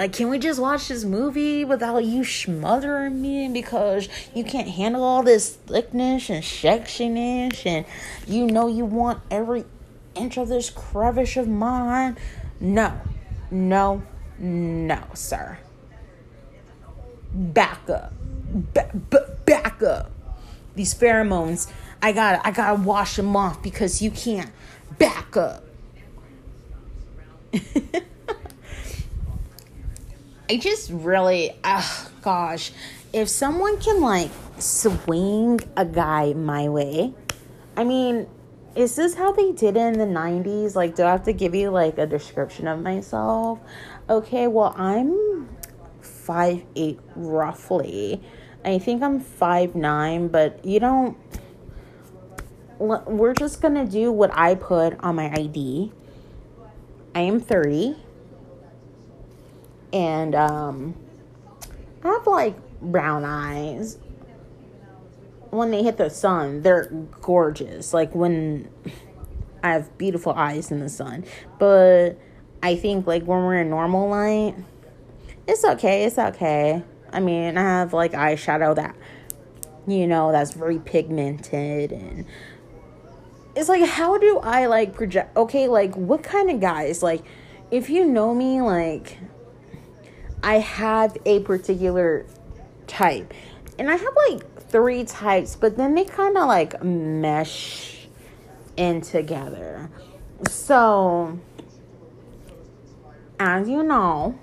Like, 0.00 0.12
can 0.12 0.30
we 0.30 0.38
just 0.38 0.60
watch 0.60 0.88
this 0.88 1.04
movie 1.04 1.62
without 1.64 2.04
you 2.04 2.24
smothering 2.24 3.20
me 3.20 3.48
because 3.48 4.08
you 4.34 4.44
can't 4.44 4.68
handle 4.68 5.02
all 5.02 5.22
this 5.22 5.56
thickness 5.56 6.30
and 6.30 6.42
sexiness 6.42 7.66
and 7.66 7.84
you 8.26 8.46
know 8.46 8.68
you 8.68 8.84
want 8.84 9.20
every 9.30 9.64
inch 10.14 10.38
of 10.38 10.48
this 10.48 10.70
crevice 10.70 11.36
of 11.36 11.48
mine. 11.48 12.16
No, 12.60 12.98
no, 13.50 14.02
no, 14.38 15.02
sir. 15.12 15.58
Back 17.32 17.90
up. 17.90 18.12
Ba- 18.72 18.90
ba- 18.94 19.36
back 19.44 19.82
up. 19.82 20.10
These 20.76 20.94
pheromones, 20.94 21.70
I 22.02 22.12
gotta, 22.12 22.46
I 22.46 22.50
gotta 22.50 22.80
wash 22.80 23.16
them 23.16 23.36
off 23.36 23.62
because 23.62 24.00
you 24.00 24.10
can't. 24.10 24.50
Back 24.98 25.36
up. 25.36 25.64
I 30.50 30.56
just 30.56 30.90
really, 30.90 31.52
oh 31.62 32.10
gosh, 32.22 32.72
if 33.12 33.28
someone 33.28 33.78
can 33.80 34.00
like 34.00 34.30
swing 34.58 35.60
a 35.76 35.84
guy 35.84 36.32
my 36.32 36.68
way, 36.68 37.14
I 37.76 37.84
mean, 37.84 38.26
is 38.74 38.96
this 38.96 39.14
how 39.14 39.32
they 39.32 39.52
did 39.52 39.76
it 39.76 39.80
in 39.80 39.98
the 39.98 40.06
90s? 40.06 40.74
Like, 40.74 40.94
do 40.94 41.04
I 41.04 41.10
have 41.10 41.24
to 41.24 41.32
give 41.32 41.54
you 41.54 41.70
like 41.70 41.98
a 41.98 42.06
description 42.06 42.66
of 42.68 42.80
myself? 42.80 43.58
Okay, 44.08 44.46
well, 44.46 44.74
I'm 44.76 45.48
five 46.00 46.64
eight 46.76 47.00
roughly. 47.16 48.22
I 48.64 48.78
think 48.78 49.02
I'm 49.02 49.20
five 49.20 49.74
nine, 49.74 50.28
but 50.28 50.64
you 50.64 50.80
don't. 50.80 51.16
We're 52.80 53.34
just 53.34 53.60
gonna 53.60 53.86
do 53.86 54.10
what 54.10 54.30
I 54.32 54.54
put 54.54 54.98
on 55.00 55.16
my 55.16 55.30
ID. 55.30 55.92
I 57.14 57.20
am 57.20 57.38
30. 57.38 57.96
And 59.92 60.34
um 60.34 60.94
I 62.02 62.08
have 62.08 62.26
like 62.26 62.56
brown 62.80 63.24
eyes, 63.24 63.98
when 65.50 65.70
they 65.70 65.82
hit 65.82 65.96
the 65.96 66.10
sun, 66.10 66.62
they're 66.62 66.86
gorgeous. 67.20 67.92
Like 67.92 68.14
when 68.14 68.68
I 69.62 69.72
have 69.72 69.96
beautiful 69.98 70.32
eyes 70.32 70.70
in 70.70 70.80
the 70.80 70.88
sun. 70.88 71.24
But 71.58 72.12
I 72.62 72.76
think 72.76 73.06
like 73.06 73.24
when 73.24 73.40
we're 73.40 73.60
in 73.60 73.70
normal 73.70 74.08
light, 74.08 74.54
it's 75.46 75.64
okay. 75.64 76.04
It's 76.04 76.18
okay. 76.18 76.82
I 77.12 77.20
mean, 77.20 77.58
I 77.58 77.62
have 77.62 77.92
like 77.92 78.12
eyeshadow 78.12 78.74
that 78.76 78.96
you 79.86 80.06
know 80.06 80.30
that's 80.30 80.52
very 80.52 80.78
pigmented 80.78 81.90
and 81.90 82.26
it's 83.56 83.68
like 83.68 83.88
how 83.88 84.18
do 84.18 84.38
I 84.38 84.66
like 84.66 84.94
project 84.94 85.36
okay, 85.36 85.68
like 85.68 85.96
what 85.96 86.22
kind 86.22 86.50
of 86.50 86.60
guys 86.60 87.02
like 87.02 87.22
if 87.70 87.90
you 87.90 88.04
know 88.04 88.34
me 88.34 88.60
like 88.60 89.18
I 90.42 90.54
have 90.58 91.16
a 91.26 91.40
particular 91.40 92.26
type. 92.86 93.32
And 93.78 93.90
I 93.90 93.96
have 93.96 94.16
like 94.28 94.68
three 94.68 95.04
types, 95.04 95.56
but 95.56 95.76
then 95.76 95.94
they 95.94 96.04
kind 96.04 96.36
of 96.36 96.46
like 96.46 96.82
mesh 96.82 98.06
in 98.76 99.00
together. 99.00 99.90
So, 100.48 101.38
as 103.38 103.68
you 103.68 103.82
know, 103.82 104.38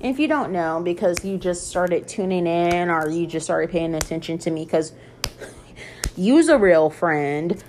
if 0.00 0.18
you 0.18 0.28
don't 0.28 0.52
know 0.52 0.80
because 0.82 1.24
you 1.24 1.38
just 1.38 1.68
started 1.68 2.06
tuning 2.06 2.46
in 2.46 2.90
or 2.90 3.08
you 3.08 3.26
just 3.26 3.46
started 3.46 3.70
paying 3.70 3.94
attention 3.94 4.38
to 4.38 4.50
me 4.50 4.64
because 4.64 4.92
you's 6.16 6.48
a 6.48 6.58
real 6.58 6.90
friend. 6.90 7.62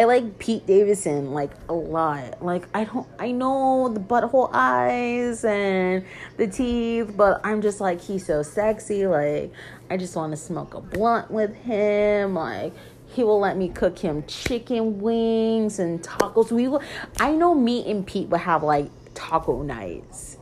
I 0.00 0.04
like 0.04 0.38
Pete 0.38 0.66
Davidson 0.66 1.32
like 1.32 1.50
a 1.68 1.74
lot. 1.74 2.42
Like 2.42 2.66
I 2.72 2.84
don't 2.84 3.06
I 3.18 3.32
know 3.32 3.90
the 3.92 4.00
butthole 4.00 4.48
eyes 4.50 5.44
and 5.44 6.06
the 6.38 6.46
teeth, 6.46 7.14
but 7.18 7.42
I'm 7.44 7.60
just 7.60 7.82
like 7.82 8.00
he's 8.00 8.24
so 8.24 8.42
sexy. 8.42 9.06
Like 9.06 9.52
I 9.90 9.98
just 9.98 10.16
want 10.16 10.32
to 10.32 10.38
smoke 10.38 10.72
a 10.72 10.80
blunt 10.80 11.30
with 11.30 11.54
him. 11.54 12.34
Like 12.34 12.72
he 13.08 13.24
will 13.24 13.40
let 13.40 13.58
me 13.58 13.68
cook 13.68 13.98
him 13.98 14.24
chicken 14.26 15.00
wings 15.02 15.78
and 15.78 16.02
tacos. 16.02 16.50
We 16.50 16.66
will 16.66 16.82
I 17.18 17.32
know 17.32 17.54
me 17.54 17.90
and 17.90 18.06
Pete 18.06 18.28
would 18.28 18.40
have 18.40 18.62
like 18.62 18.90
taco 19.12 19.62
nights. 19.62 20.38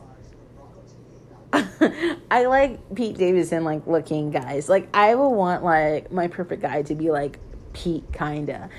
I 1.51 2.45
like 2.45 2.95
Pete 2.95 3.17
Davidson 3.17 3.65
like 3.65 3.85
looking 3.85 4.31
guys. 4.31 4.69
Like 4.69 4.87
I 4.95 5.15
would 5.15 5.27
want 5.27 5.65
like 5.65 6.13
my 6.13 6.29
perfect 6.29 6.61
guy 6.61 6.81
to 6.83 6.95
be 6.95 7.11
like 7.11 7.39
Pete 7.73 8.09
kinda. 8.13 8.69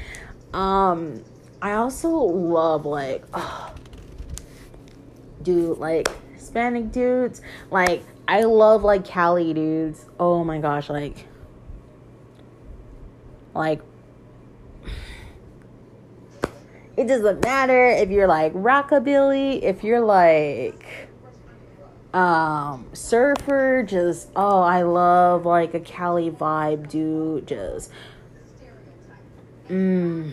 Um, 0.53 1.23
I 1.63 1.73
also 1.73 2.11
love 2.11 2.87
like, 2.87 3.25
oh, 3.35 3.73
dude, 5.43 5.79
like 5.79 6.09
Hispanic 6.35 6.91
dudes. 6.91 7.43
Like 7.71 8.03
I 8.27 8.43
love 8.43 8.83
like 8.83 9.05
Cali 9.05 9.53
dudes. 9.55 10.05
Oh 10.19 10.43
my 10.45 10.59
gosh, 10.59 10.89
like 10.89 11.27
like 13.55 13.81
it 16.97 17.07
doesn't 17.07 17.43
matter 17.45 17.89
if 17.91 18.11
you're 18.11 18.27
like 18.27 18.53
rockabilly, 18.53 19.63
if 19.63 19.85
you're 19.85 20.01
like 20.01 21.09
um 22.13 22.87
surfer, 22.93 23.85
just 23.85 24.29
oh 24.35 24.61
I 24.61 24.83
love 24.83 25.47
like 25.47 25.75
a 25.75 25.81
Cali 25.81 26.31
vibe 26.31 26.89
dude, 26.89 27.47
just 27.47 27.91
mm 29.71 30.33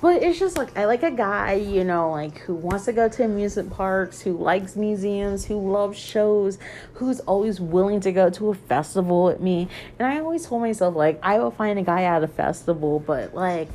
But 0.00 0.22
it's 0.22 0.38
just 0.38 0.56
like 0.56 0.76
I 0.78 0.86
like 0.86 1.02
a 1.02 1.10
guy, 1.10 1.52
you 1.52 1.84
know, 1.84 2.10
like 2.10 2.38
who 2.38 2.54
wants 2.54 2.86
to 2.86 2.92
go 2.92 3.08
to 3.08 3.24
amusement 3.24 3.70
parks, 3.70 4.22
who 4.22 4.32
likes 4.32 4.74
museums, 4.74 5.44
who 5.44 5.70
loves 5.70 5.98
shows, 5.98 6.58
who's 6.94 7.20
always 7.20 7.60
willing 7.60 8.00
to 8.00 8.12
go 8.12 8.30
to 8.30 8.48
a 8.48 8.54
festival 8.54 9.24
with 9.24 9.40
me. 9.40 9.68
And 9.98 10.08
I 10.08 10.20
always 10.20 10.46
told 10.46 10.62
myself 10.62 10.96
like 10.96 11.18
I 11.22 11.38
will 11.38 11.50
find 11.50 11.78
a 11.78 11.82
guy 11.82 12.04
at 12.04 12.24
a 12.24 12.28
festival, 12.28 13.00
but 13.00 13.34
like 13.34 13.68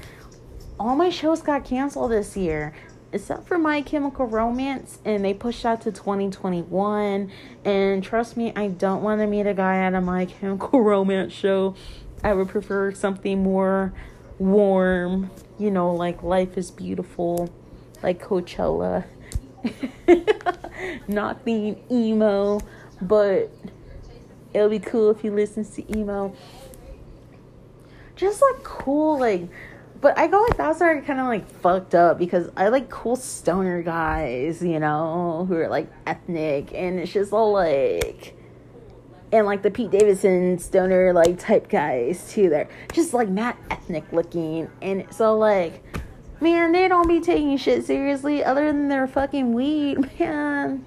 all 0.79 0.95
my 0.95 1.09
shows 1.09 1.43
got 1.43 1.63
canceled 1.63 2.11
this 2.11 2.35
year 2.35 2.73
except 3.15 3.47
for 3.47 3.57
My 3.57 3.81
Chemical 3.81 4.25
Romance, 4.27 4.99
and 5.05 5.23
they 5.23 5.33
pushed 5.33 5.65
out 5.65 5.81
to 5.83 5.91
2021. 5.91 7.31
And 7.63 8.03
trust 8.03 8.35
me, 8.35 8.51
I 8.57 8.67
don't 8.67 9.01
want 9.01 9.21
to 9.21 9.27
meet 9.27 9.47
a 9.47 9.53
guy 9.53 9.77
at 9.77 9.93
a 9.93 10.01
My 10.01 10.25
Chemical 10.25 10.81
Romance 10.83 11.31
show. 11.31 11.75
I 12.23 12.33
would 12.33 12.49
prefer 12.49 12.91
something 12.91 13.41
more 13.41 13.93
warm, 14.37 15.31
you 15.57 15.71
know, 15.71 15.93
like 15.93 16.23
life 16.23 16.57
is 16.57 16.71
beautiful, 16.71 17.49
like 18.03 18.21
Coachella. 18.21 19.05
Not 21.07 21.45
being 21.45 21.81
emo, 21.89 22.59
but 23.01 23.49
it'll 24.53 24.69
be 24.69 24.79
cool 24.79 25.09
if 25.11 25.21
he 25.21 25.29
listens 25.29 25.69
to 25.71 25.97
emo. 25.97 26.35
Just 28.17 28.41
like 28.41 28.63
cool, 28.63 29.19
like, 29.19 29.47
but 30.01 30.17
I 30.17 30.27
go 30.27 30.41
like 30.41 30.57
that's 30.57 30.79
where 30.79 30.97
I 30.97 31.01
kind 31.01 31.19
of 31.19 31.27
like 31.27 31.49
fucked 31.61 31.95
up 31.95 32.17
because 32.17 32.49
I 32.55 32.67
like 32.67 32.89
cool 32.89 33.15
stoner 33.15 33.81
guys, 33.81 34.61
you 34.61 34.79
know, 34.79 35.45
who 35.47 35.55
are 35.55 35.67
like 35.67 35.91
ethnic, 36.05 36.73
and 36.73 36.99
it's 36.99 37.13
just 37.13 37.33
all 37.33 37.53
like 37.53 38.35
and 39.31 39.45
like 39.45 39.61
the 39.61 39.71
Pete 39.71 39.91
Davidson 39.91 40.59
stoner 40.59 41.13
like 41.13 41.39
type 41.39 41.69
guys 41.69 42.31
too. 42.31 42.49
They're 42.49 42.69
just 42.93 43.13
like 43.13 43.29
not 43.29 43.57
ethnic 43.69 44.11
looking, 44.11 44.69
and 44.81 45.05
so 45.11 45.37
like, 45.37 45.83
man, 46.41 46.71
they 46.71 46.87
don't 46.87 47.07
be 47.07 47.19
taking 47.19 47.57
shit 47.57 47.85
seriously 47.85 48.43
other 48.43 48.67
than 48.67 48.87
their 48.87 49.07
fucking 49.07 49.53
weed, 49.53 49.97
man. 50.19 50.85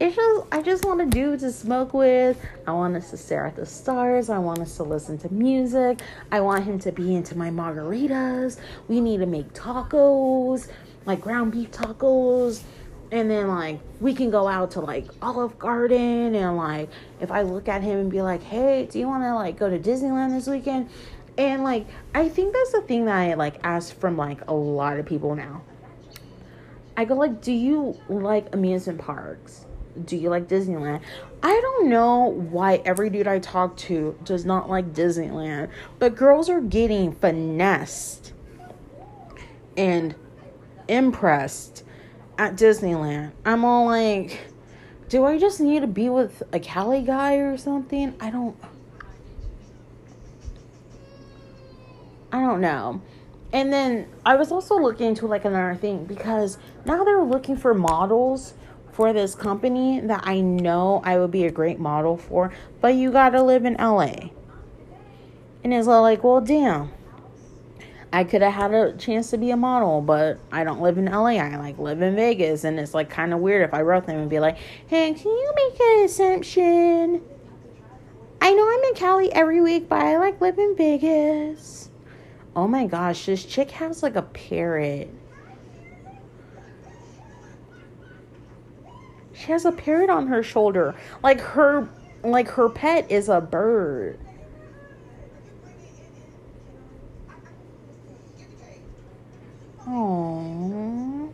It's 0.00 0.16
just 0.16 0.46
I 0.50 0.60
just 0.60 0.84
want 0.84 1.00
a 1.00 1.06
dude 1.06 1.40
to 1.40 1.52
smoke 1.52 1.94
with. 1.94 2.44
I 2.66 2.72
want 2.72 2.96
us 2.96 3.10
to 3.10 3.16
stare 3.16 3.46
at 3.46 3.56
the 3.56 3.64
stars. 3.64 4.28
I 4.28 4.38
want 4.38 4.58
us 4.58 4.76
to 4.76 4.82
listen 4.82 5.18
to 5.18 5.32
music. 5.32 6.00
I 6.32 6.40
want 6.40 6.64
him 6.64 6.78
to 6.80 6.92
be 6.92 7.14
into 7.14 7.38
my 7.38 7.50
margaritas. 7.50 8.58
We 8.88 9.00
need 9.00 9.18
to 9.18 9.26
make 9.26 9.52
tacos, 9.52 10.68
like 11.06 11.20
ground 11.20 11.52
beef 11.52 11.70
tacos 11.70 12.62
and 13.14 13.30
then 13.30 13.46
like 13.46 13.78
we 14.00 14.12
can 14.12 14.28
go 14.28 14.48
out 14.48 14.72
to 14.72 14.80
like 14.80 15.06
Olive 15.22 15.56
Garden 15.58 16.34
and 16.34 16.56
like 16.56 16.90
if 17.20 17.30
I 17.30 17.42
look 17.42 17.68
at 17.68 17.80
him 17.80 17.98
and 17.98 18.10
be 18.10 18.22
like, 18.22 18.42
"Hey, 18.42 18.86
do 18.90 18.98
you 18.98 19.06
want 19.06 19.22
to 19.22 19.34
like 19.34 19.56
go 19.56 19.70
to 19.70 19.78
Disneyland 19.78 20.30
this 20.30 20.48
weekend?" 20.48 20.90
And 21.38 21.62
like 21.62 21.86
I 22.14 22.28
think 22.28 22.52
that's 22.52 22.72
the 22.72 22.80
thing 22.82 23.04
that 23.04 23.16
I 23.16 23.34
like 23.34 23.60
ask 23.62 23.96
from 23.98 24.16
like 24.16 24.48
a 24.48 24.54
lot 24.54 24.98
of 24.98 25.06
people 25.06 25.36
now. 25.36 25.62
I 26.96 27.04
go 27.04 27.14
like, 27.14 27.40
"Do 27.40 27.52
you 27.52 27.96
like 28.08 28.52
amusement 28.52 28.98
parks? 28.98 29.63
Do 30.02 30.16
you 30.16 30.30
like 30.30 30.48
Disneyland?" 30.48 31.00
I 31.42 31.60
don't 31.60 31.88
know 31.88 32.24
why 32.24 32.82
every 32.84 33.10
dude 33.10 33.26
I 33.26 33.38
talk 33.38 33.76
to 33.78 34.18
does 34.24 34.44
not 34.44 34.68
like 34.70 34.92
Disneyland, 34.94 35.68
but 35.98 36.16
girls 36.16 36.48
are 36.48 36.60
getting 36.60 37.12
finessed 37.12 38.32
and 39.76 40.14
impressed 40.88 41.84
at 42.38 42.56
Disneyland. 42.56 43.32
I'm 43.44 43.64
all 43.64 43.86
like, 43.86 44.40
do 45.08 45.24
I 45.24 45.38
just 45.38 45.60
need 45.60 45.80
to 45.80 45.86
be 45.86 46.08
with 46.08 46.42
a 46.52 46.58
Cali 46.58 47.02
guy 47.02 47.36
or 47.36 47.56
something? 47.56 48.14
I 48.20 48.30
don't. 48.30 48.56
I 52.32 52.40
don't 52.40 52.60
know. 52.60 53.00
And 53.52 53.72
then 53.72 54.08
I 54.26 54.34
was 54.34 54.50
also 54.50 54.76
looking 54.76 55.08
into 55.08 55.28
like 55.28 55.44
another 55.44 55.76
thing 55.76 56.04
because 56.04 56.58
now 56.84 57.04
they're 57.04 57.22
looking 57.22 57.56
for 57.56 57.72
models 57.74 58.54
for 58.94 59.12
this 59.12 59.34
company 59.34 60.00
that 60.00 60.22
I 60.24 60.40
know 60.40 61.02
I 61.04 61.18
would 61.18 61.30
be 61.30 61.44
a 61.44 61.50
great 61.50 61.78
model 61.78 62.16
for, 62.16 62.52
but 62.80 62.94
you 62.94 63.12
gotta 63.12 63.42
live 63.42 63.64
in 63.64 63.74
LA. 63.74 64.30
And 65.62 65.74
it's 65.74 65.86
like, 65.86 66.24
well, 66.24 66.40
damn 66.40 66.90
I 68.14 68.22
could 68.22 68.42
have 68.42 68.52
had 68.52 68.72
a 68.72 68.92
chance 68.92 69.30
to 69.30 69.38
be 69.38 69.50
a 69.50 69.56
model, 69.56 70.00
but 70.00 70.38
I 70.52 70.62
don't 70.62 70.80
live 70.80 70.98
in 70.98 71.06
LA. 71.06 71.30
I 71.30 71.56
like 71.56 71.80
live 71.80 72.00
in 72.00 72.14
Vegas, 72.14 72.62
and 72.62 72.78
it's 72.78 72.94
like 72.94 73.10
kind 73.10 73.34
of 73.34 73.40
weird 73.40 73.62
if 73.62 73.74
I 73.74 73.82
wrote 73.82 74.06
them 74.06 74.20
and 74.20 74.30
be 74.30 74.38
like, 74.38 74.56
"Hey, 74.86 75.12
can 75.14 75.32
you 75.32 75.52
make 75.56 75.80
an 75.80 76.04
assumption? 76.04 77.20
I 78.40 78.52
know 78.52 78.68
I'm 78.72 78.84
in 78.84 78.94
Cali 78.94 79.32
every 79.32 79.60
week, 79.60 79.88
but 79.88 79.98
I 79.98 80.16
like 80.18 80.40
live 80.40 80.60
in 80.60 80.76
Vegas." 80.76 81.90
Oh 82.54 82.68
my 82.68 82.86
gosh, 82.86 83.26
this 83.26 83.44
chick 83.44 83.72
has 83.72 84.04
like 84.04 84.14
a 84.14 84.22
parrot. 84.22 85.12
She 89.44 89.52
has 89.52 89.66
a 89.66 89.72
parrot 89.72 90.08
on 90.08 90.26
her 90.28 90.42
shoulder. 90.42 90.94
Like 91.22 91.38
her 91.40 91.86
like 92.22 92.48
her 92.48 92.70
pet 92.70 93.10
is 93.10 93.28
a 93.28 93.42
bird. 93.42 94.18
Oh. 99.86 101.30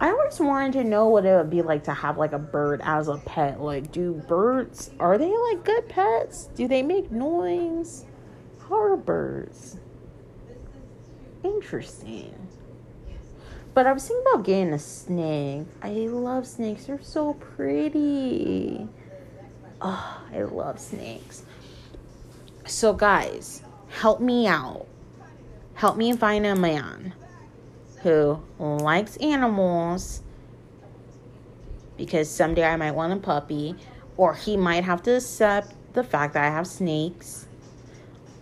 I 0.00 0.10
always 0.10 0.38
wanted 0.38 0.74
to 0.74 0.84
know 0.84 1.08
what 1.08 1.24
it 1.24 1.34
would 1.34 1.50
be 1.50 1.62
like 1.62 1.82
to 1.84 1.94
have 1.94 2.18
like 2.18 2.32
a 2.32 2.38
bird 2.38 2.80
as 2.84 3.08
a 3.08 3.16
pet. 3.16 3.60
Like, 3.60 3.90
do 3.90 4.12
birds 4.28 4.92
are 5.00 5.18
they 5.18 5.36
like 5.36 5.64
good 5.64 5.88
pets? 5.88 6.50
Do 6.54 6.68
they 6.68 6.82
make 6.82 7.10
noise? 7.10 8.04
How 8.68 8.76
are 8.76 8.96
birds? 8.96 9.78
Interesting. 11.42 12.34
But 13.74 13.88
I 13.88 13.92
was 13.92 14.06
thinking 14.06 14.24
about 14.32 14.44
getting 14.44 14.72
a 14.72 14.78
snake. 14.78 15.66
I 15.82 15.90
love 15.90 16.46
snakes. 16.46 16.86
They're 16.86 17.02
so 17.02 17.34
pretty. 17.34 18.88
Oh, 19.80 20.22
I 20.32 20.42
love 20.42 20.78
snakes. 20.78 21.42
So 22.66 22.92
guys, 22.92 23.62
help 23.88 24.20
me 24.20 24.46
out. 24.46 24.86
Help 25.74 25.96
me 25.96 26.12
find 26.12 26.46
a 26.46 26.54
man 26.54 27.14
who 28.02 28.40
likes 28.58 29.16
animals 29.16 30.22
because 31.96 32.30
someday 32.30 32.64
I 32.64 32.76
might 32.76 32.92
want 32.92 33.12
a 33.12 33.16
puppy, 33.16 33.74
or 34.16 34.34
he 34.34 34.56
might 34.56 34.84
have 34.84 35.02
to 35.04 35.16
accept 35.16 35.74
the 35.94 36.04
fact 36.04 36.34
that 36.34 36.44
I 36.44 36.48
have 36.48 36.66
snakes. 36.66 37.46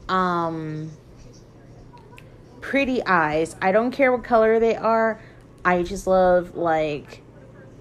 Um, 0.09 0.91
pretty 2.63 3.05
eyes. 3.05 3.55
I 3.61 3.73
don't 3.73 3.91
care 3.91 4.11
what 4.13 4.25
color 4.25 4.59
they 4.59 4.77
are. 4.77 5.21
I 5.65 5.83
just 5.83 6.07
love 6.07 6.57
like 6.57 7.21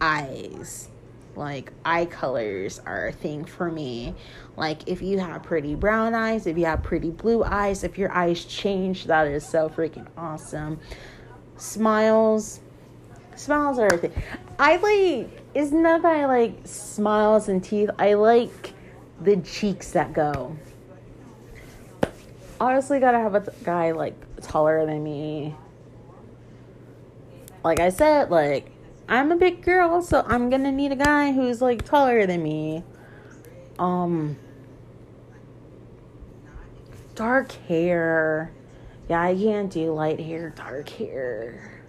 eyes. 0.02 0.90
Like 1.36 1.72
eye 1.86 2.06
colors 2.06 2.82
are 2.86 3.08
a 3.08 3.12
thing 3.14 3.46
for 3.46 3.72
me. 3.72 4.14
Like 4.58 4.90
if 4.90 5.02
you 5.02 5.20
have 5.20 5.44
pretty 5.44 5.76
brown 5.76 6.14
eyes, 6.14 6.46
if 6.46 6.58
you 6.58 6.66
have 6.66 6.84
pretty 6.84 7.12
blue 7.12 7.44
eyes, 7.44 7.86
if 7.86 7.98
your 7.98 8.12
eyes 8.12 8.44
change, 8.44 9.06
that 9.06 9.28
is 9.28 9.46
so 9.46 9.70
freaking 9.70 10.08
awesome 10.18 10.80
smiles. 11.56 12.60
Smiles 13.36 13.80
are 13.80 13.86
everything. 13.86 14.22
I 14.60 14.76
like, 14.76 15.42
it's 15.54 15.72
not 15.72 16.02
that 16.02 16.16
I 16.16 16.26
like 16.26 16.56
smiles 16.66 17.48
and 17.48 17.64
teeth. 17.64 17.90
I 17.98 18.16
like 18.16 18.74
the 19.22 19.38
cheeks 19.38 19.92
that 19.92 20.12
go. 20.12 20.56
Honestly, 22.60 23.00
gotta 23.00 23.20
have 23.20 23.36
a 23.36 23.54
guy 23.64 23.92
like 23.92 24.16
taller 24.42 24.86
than 24.86 25.04
me. 25.04 25.56
Like 27.64 27.80
I 27.80 27.90
said, 27.90 28.32
like, 28.32 28.72
I'm 29.08 29.32
a 29.32 29.36
big 29.36 29.64
girl, 29.64 30.02
so 30.02 30.24
I'm 30.28 30.50
gonna 30.50 30.72
need 30.72 30.92
a 30.92 30.96
guy 30.96 31.32
who's 31.32 31.62
like 31.62 31.84
taller 31.84 32.26
than 32.26 32.42
me. 32.42 32.84
Um, 33.78 34.38
dark 37.16 37.52
hair. 37.68 38.52
Yeah, 39.10 39.22
I 39.22 39.36
can't 39.36 39.72
do 39.72 39.94
light 39.94 40.20
hair, 40.20 40.52
dark 40.52 40.90
hair. 40.90 41.84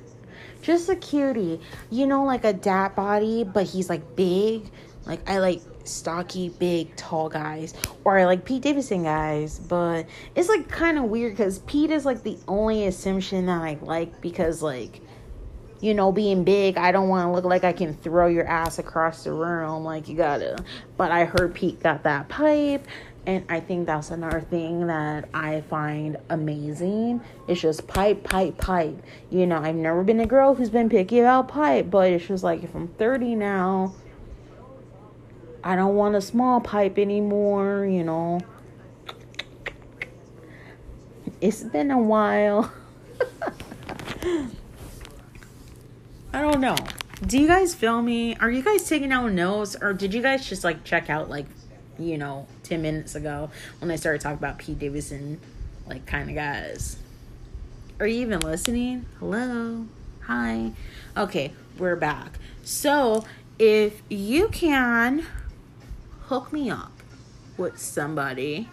Just 0.63 0.89
a 0.89 0.97
cutie. 0.97 1.61
You 1.91 2.07
know, 2.07 2.25
like 2.25 2.45
a 2.45 2.53
dad 2.53 2.95
body, 2.95 3.45
but 3.45 3.67
he's 3.67 3.89
like 3.89 4.17
big. 4.17 4.71
Like, 5.07 5.29
I 5.29 5.39
like 5.39 5.63
stocky, 5.85 6.49
big, 6.49 6.95
tall 6.97 7.29
guys. 7.29 7.75
Or 8.05 8.25
like 8.27 8.45
Pete 8.45 8.63
Davidson 8.63 9.05
guys. 9.05 9.59
But 9.59 10.07
it's 10.35 10.49
like 10.49 10.69
kind 10.69 10.99
of 10.99 11.05
weird 11.05 11.33
because 11.33 11.61
Pete 11.61 11.91
is 11.91 12.05
like 12.05 12.23
the 12.23 12.39
only 12.49 12.87
assumption 12.87 13.47
that 13.47 13.63
I 13.63 13.79
like 13.81 14.21
because, 14.21 14.63
like, 14.63 15.01
you 15.81 15.95
know, 15.95 16.13
being 16.13 16.45
big, 16.45 16.79
I 16.79 16.93
don't 16.93 17.09
want 17.09 17.27
to 17.27 17.33
look 17.33 17.45
like 17.45 17.65
I 17.65 17.73
can 17.73 17.95
throw 17.95 18.29
your 18.29 18.47
ass 18.47 18.79
across 18.79 19.25
the 19.25 19.33
room. 19.33 19.85
Like, 19.85 20.09
you 20.09 20.17
gotta. 20.17 20.59
But 20.97 21.11
I 21.11 21.25
heard 21.25 21.55
Pete 21.55 21.81
got 21.81 22.05
that 22.05 22.29
pipe. 22.29 22.87
And 23.25 23.45
I 23.49 23.61
think 23.61 23.87
that's 23.87 24.11
another 24.11 24.41
thing 24.41 24.89
that 24.89 25.29
I 25.33 25.61
find 25.63 26.17
amazing. 26.29 27.21
It's 27.47 27.61
just 27.61 27.87
pipe, 27.87 28.25
pipe, 28.25 28.59
pipe. 28.59 29.01
You 29.31 29.47
know, 29.47 29.59
I've 29.59 29.77
never 29.77 30.03
been 30.03 30.19
a 30.19 30.27
girl 30.27 30.55
who's 30.55 30.71
been 30.71 30.89
picky 30.89 31.21
about 31.21 31.47
pipe, 31.47 31.89
but 31.89 32.11
it's 32.11 32.27
just 32.27 32.43
like 32.43 32.65
if 32.65 32.75
I'm 32.75 32.89
30 32.89 33.37
now, 33.37 33.95
I 35.65 35.77
don't 35.77 35.95
want 35.95 36.15
a 36.17 36.21
small 36.21 36.61
pipe 36.61 36.99
anymore, 36.99 37.85
you 37.87 38.05
know. 38.05 38.41
It's 41.41 41.63
been 41.63 41.91
a 41.91 41.99
while. 41.99 42.73
I 46.33 46.41
don't 46.41 46.61
know. 46.61 46.77
Do 47.27 47.39
you 47.39 47.47
guys 47.47 47.75
feel 47.75 48.03
me? 48.03 48.37
Are 48.37 48.51
you 48.51 48.63
guys 48.63 48.89
taking 48.89 49.13
out 49.13 49.33
notes 49.33 49.77
or 49.81 49.93
did 49.93 50.13
you 50.15 50.23
guys 50.23 50.49
just 50.49 50.65
like 50.65 50.83
check 50.85 51.11
out 51.11 51.31
like 51.31 51.47
you 51.99 52.19
know, 52.19 52.47
10 52.65 52.83
minutes 52.83 53.15
ago 53.15 53.51
when 53.81 53.91
I 53.91 53.97
started 53.97 54.21
talking 54.21 54.39
about 54.39 54.59
Pete 54.59 54.79
Davidson, 54.79 55.41
like, 55.87 56.07
kind 56.07 56.29
of 56.29 56.37
guys. 56.37 56.97
Are 58.01 58.07
you 58.07 58.23
even 58.23 58.41
listening? 58.41 59.07
Hello? 59.19 59.87
Hi? 60.23 60.73
Okay, 61.17 61.53
we're 61.79 61.97
back. 61.97 62.39
So, 62.63 63.25
if 63.59 64.03
you 64.09 64.49
can 64.49 65.27
hook 66.33 66.53
me 66.53 66.71
up 66.71 66.93
with 67.57 67.79
somebody, 67.79 68.69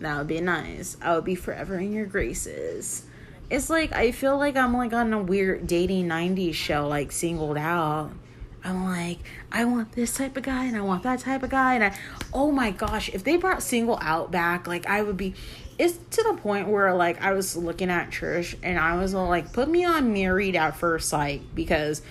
that 0.00 0.16
would 0.16 0.26
be 0.26 0.40
nice. 0.40 0.96
I 1.02 1.14
would 1.14 1.24
be 1.24 1.34
forever 1.34 1.78
in 1.78 1.92
your 1.92 2.06
graces. 2.06 3.04
It's 3.50 3.68
like 3.68 3.92
I 3.92 4.12
feel 4.12 4.38
like 4.38 4.56
I'm 4.56 4.74
like 4.74 4.92
on 4.92 5.12
a 5.12 5.22
weird 5.22 5.66
dating 5.66 6.08
90s 6.08 6.54
show, 6.54 6.88
like 6.88 7.12
singled 7.12 7.58
out 7.58 8.12
I'm 8.62 8.84
like, 8.84 9.18
I 9.50 9.64
want 9.64 9.92
this 9.92 10.14
type 10.14 10.36
of 10.36 10.42
guy 10.42 10.64
and 10.64 10.76
I 10.76 10.82
want 10.82 11.02
that 11.04 11.20
type 11.20 11.42
of 11.42 11.50
guy. 11.50 11.74
And 11.74 11.84
I, 11.84 11.96
oh 12.32 12.50
my 12.50 12.70
gosh, 12.70 13.08
if 13.10 13.24
they 13.24 13.36
brought 13.36 13.62
single 13.62 13.98
out 14.02 14.30
back, 14.30 14.66
like 14.66 14.86
I 14.86 15.02
would 15.02 15.16
be, 15.16 15.34
it's 15.78 15.98
to 16.16 16.22
the 16.22 16.34
point 16.34 16.68
where 16.68 16.94
like 16.94 17.22
I 17.22 17.32
was 17.32 17.56
looking 17.56 17.90
at 17.90 18.10
Trish 18.10 18.54
and 18.62 18.78
I 18.78 18.96
was 18.96 19.14
like, 19.14 19.52
put 19.52 19.68
me 19.68 19.84
on 19.84 20.12
married 20.12 20.56
at 20.56 20.76
first 20.76 21.08
sight 21.08 21.42
because 21.54 22.02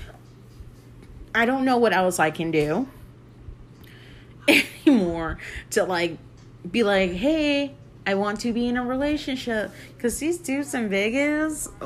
I 1.36 1.46
don't 1.46 1.66
know 1.66 1.78
what 1.78 1.94
else 1.94 2.20
I 2.20 2.32
can 2.32 2.50
do 2.52 2.88
anymore 4.86 5.38
to 5.72 5.84
like 5.84 6.18
be 6.70 6.84
like, 6.84 7.12
hey, 7.12 7.74
I 8.06 8.16
want 8.16 8.40
to 8.42 8.52
be 8.54 8.68
in 8.68 8.78
a 8.78 8.84
relationship. 8.84 9.72
Because 9.96 10.18
these 10.20 10.38
dudes 10.38 10.74
in 10.74 10.90
Vegas, 10.90 11.70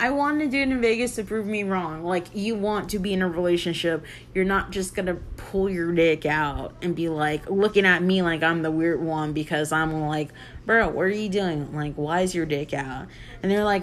I 0.00 0.10
want 0.10 0.38
to 0.38 0.48
do 0.48 0.58
it 0.58 0.68
in 0.68 0.80
Vegas 0.80 1.16
to 1.16 1.24
prove 1.24 1.46
me 1.46 1.64
wrong. 1.64 2.04
Like, 2.04 2.28
you 2.32 2.54
want 2.54 2.90
to 2.90 3.00
be 3.00 3.12
in 3.12 3.22
a 3.22 3.28
relationship. 3.28 4.04
You're 4.32 4.44
not 4.44 4.70
just 4.70 4.94
going 4.94 5.06
to 5.06 5.16
pull 5.36 5.68
your 5.68 5.90
dick 5.92 6.24
out 6.24 6.74
and 6.80 6.94
be 6.94 7.08
like, 7.08 7.50
looking 7.50 7.84
at 7.84 8.02
me 8.02 8.22
like 8.22 8.44
I'm 8.44 8.62
the 8.62 8.70
weird 8.70 9.02
one 9.02 9.32
because 9.32 9.72
I'm 9.72 10.02
like, 10.02 10.28
bro, 10.64 10.88
what 10.88 11.02
are 11.02 11.08
you 11.08 11.28
doing? 11.28 11.74
Like, 11.74 11.94
why 11.94 12.20
is 12.20 12.32
your 12.34 12.46
dick 12.46 12.72
out? 12.72 13.08
And 13.42 13.50
they're 13.50 13.64
like, 13.64 13.82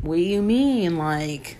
what 0.00 0.16
do 0.16 0.22
you 0.22 0.40
mean? 0.40 0.96
Like, 0.96 1.58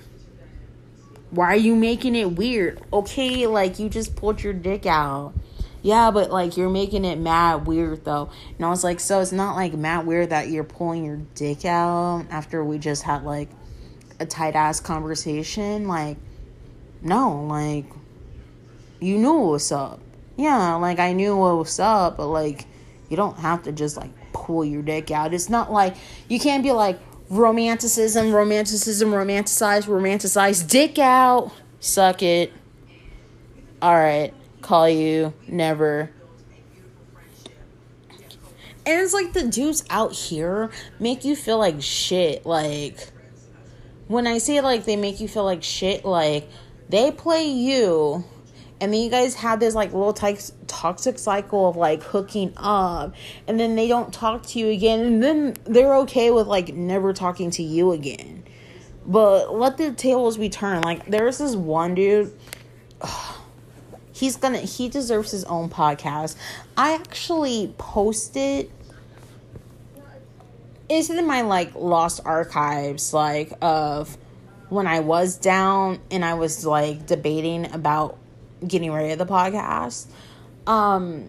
why 1.31 1.53
are 1.53 1.57
you 1.57 1.77
making 1.77 2.17
it 2.17 2.33
weird? 2.33 2.81
Okay, 2.93 3.47
like, 3.47 3.79
you 3.79 3.89
just 3.89 4.17
pulled 4.17 4.43
your 4.43 4.53
dick 4.53 4.87
out. 4.87 5.33
Yeah, 5.83 6.11
but 6.11 6.31
like 6.31 6.57
you're 6.57 6.69
making 6.71 7.05
it 7.07 7.19
mad 7.19 7.67
weird 7.67 8.05
though. 8.05 8.31
And 8.57 8.67
I 8.67 8.69
was 8.69 8.85
like, 8.85 9.01
so 9.01 9.21
it's 9.21 9.33
not 9.33 9.57
like 9.57 9.73
mad 9.73 10.07
weird 10.07 10.31
that 10.31 10.49
you're 10.49 10.65
pulling 10.65 11.05
your 11.05 11.21
dick 11.35 11.65
out 11.65 12.27
after 12.31 12.63
we 12.63 12.79
just 12.79 13.03
had 13.03 13.25
like 13.25 13.49
a 14.19 14.27
tight 14.27 14.55
ass 14.55 14.79
conversation. 14.81 15.89
Like, 15.89 16.19
no, 17.01 17.45
like 17.47 17.87
you 19.01 19.17
knew 19.17 19.39
what's 19.39 19.73
up. 19.73 20.01
Yeah, 20.37 20.75
like 20.75 20.99
I 20.99 21.15
knew 21.15 21.37
what 21.37 21.57
was 21.57 21.81
up, 21.81 22.19
but 22.19 22.27
like 22.27 22.67
you 23.09 23.17
don't 23.17 23.39
have 23.39 23.63
to 23.63 23.73
just 23.73 23.97
like 23.97 24.11
pull 24.33 24.65
your 24.65 24.83
dick 24.83 25.11
out. 25.11 25.33
It's 25.33 25.49
not 25.49 25.73
like 25.73 25.97
you 26.29 26.39
can't 26.39 26.63
be 26.63 26.73
like 26.73 26.99
romanticism, 27.31 28.33
romanticism, 28.33 29.11
romanticize, 29.11 29.87
romanticize, 29.87 30.69
dick 30.69 30.99
out, 30.99 31.51
suck 31.81 32.23
it. 32.23 32.53
All 33.81 33.95
right 33.95 34.35
call 34.71 34.89
you, 34.89 35.35
never. 35.49 36.13
And 38.87 39.01
it's 39.01 39.13
like 39.13 39.33
the 39.33 39.43
dudes 39.43 39.85
out 39.91 40.13
here 40.13 40.71
make 41.01 41.25
you 41.25 41.35
feel 41.35 41.59
like 41.59 41.83
shit. 41.83 42.47
Like, 42.47 42.97
when 44.07 44.29
I 44.29 44.39
say 44.39 44.61
like 44.61 44.85
they 44.85 44.95
make 44.95 45.19
you 45.19 45.27
feel 45.27 45.45
like 45.45 45.65
shit, 45.65 46.05
like 46.05 46.49
they 46.89 47.11
play 47.11 47.49
you 47.49 48.25
and 48.81 48.93
then 48.93 49.01
you 49.01 49.11
guys 49.11 49.35
have 49.35 49.61
this 49.61 49.75
like 49.75 49.93
little 49.93 50.15
t- 50.15 50.39
toxic 50.67 51.19
cycle 51.19 51.69
of 51.69 51.77
like 51.77 52.03
hooking 52.03 52.55
up. 52.57 53.15
And 53.47 53.61
then 53.61 53.77
they 53.77 53.89
don't 53.89 54.13
talk 54.13 54.47
to 54.47 54.59
you 54.59 54.69
again. 54.69 55.01
And 55.01 55.23
then 55.23 55.57
they're 55.65 55.95
okay 55.97 56.31
with 56.31 56.47
like 56.47 56.75
never 56.75 57.13
talking 57.13 57.51
to 57.53 57.63
you 57.63 57.93
again. 57.93 58.45
But 59.05 59.55
let 59.55 59.77
the 59.77 59.93
tables 59.93 60.39
be 60.39 60.49
turned. 60.49 60.85
Like 60.85 61.07
there's 61.07 61.39
this 61.39 61.55
one 61.55 61.95
dude. 61.95 62.33
He's 64.13 64.37
gonna 64.37 64.59
he 64.59 64.89
deserves 64.89 65.31
his 65.31 65.45
own 65.45 65.71
podcast. 65.71 66.37
I 66.77 66.93
actually 66.95 67.75
posted 67.79 68.71
it's 70.91 71.09
in 71.09 71.27
my 71.27 71.43
like 71.43 71.75
lost 71.75 72.21
archives 72.25 73.15
like 73.15 73.53
of 73.63 74.19
when 74.71 74.89
i 74.89 74.99
was 74.99 75.37
down 75.37 76.01
and 76.11 76.25
i 76.25 76.35
was 76.35 76.67
like 76.67 77.07
debating 77.07 77.73
about 77.73 78.19
getting 78.67 78.93
ready 78.93 79.13
of 79.13 79.19
the 79.19 79.27
podcast 79.27 80.07
um 80.67 81.29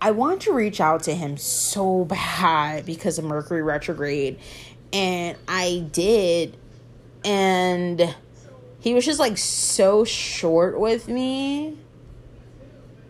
i 0.00 0.10
want 0.10 0.42
to 0.42 0.52
reach 0.52 0.80
out 0.80 1.02
to 1.02 1.14
him 1.14 1.36
so 1.36 2.04
bad 2.06 2.84
because 2.86 3.18
of 3.18 3.24
mercury 3.24 3.62
retrograde 3.62 4.38
and 4.92 5.36
i 5.48 5.86
did 5.92 6.56
and 7.24 8.14
he 8.80 8.94
was 8.94 9.04
just 9.04 9.20
like 9.20 9.36
so 9.36 10.04
short 10.04 10.78
with 10.80 11.08
me 11.08 11.76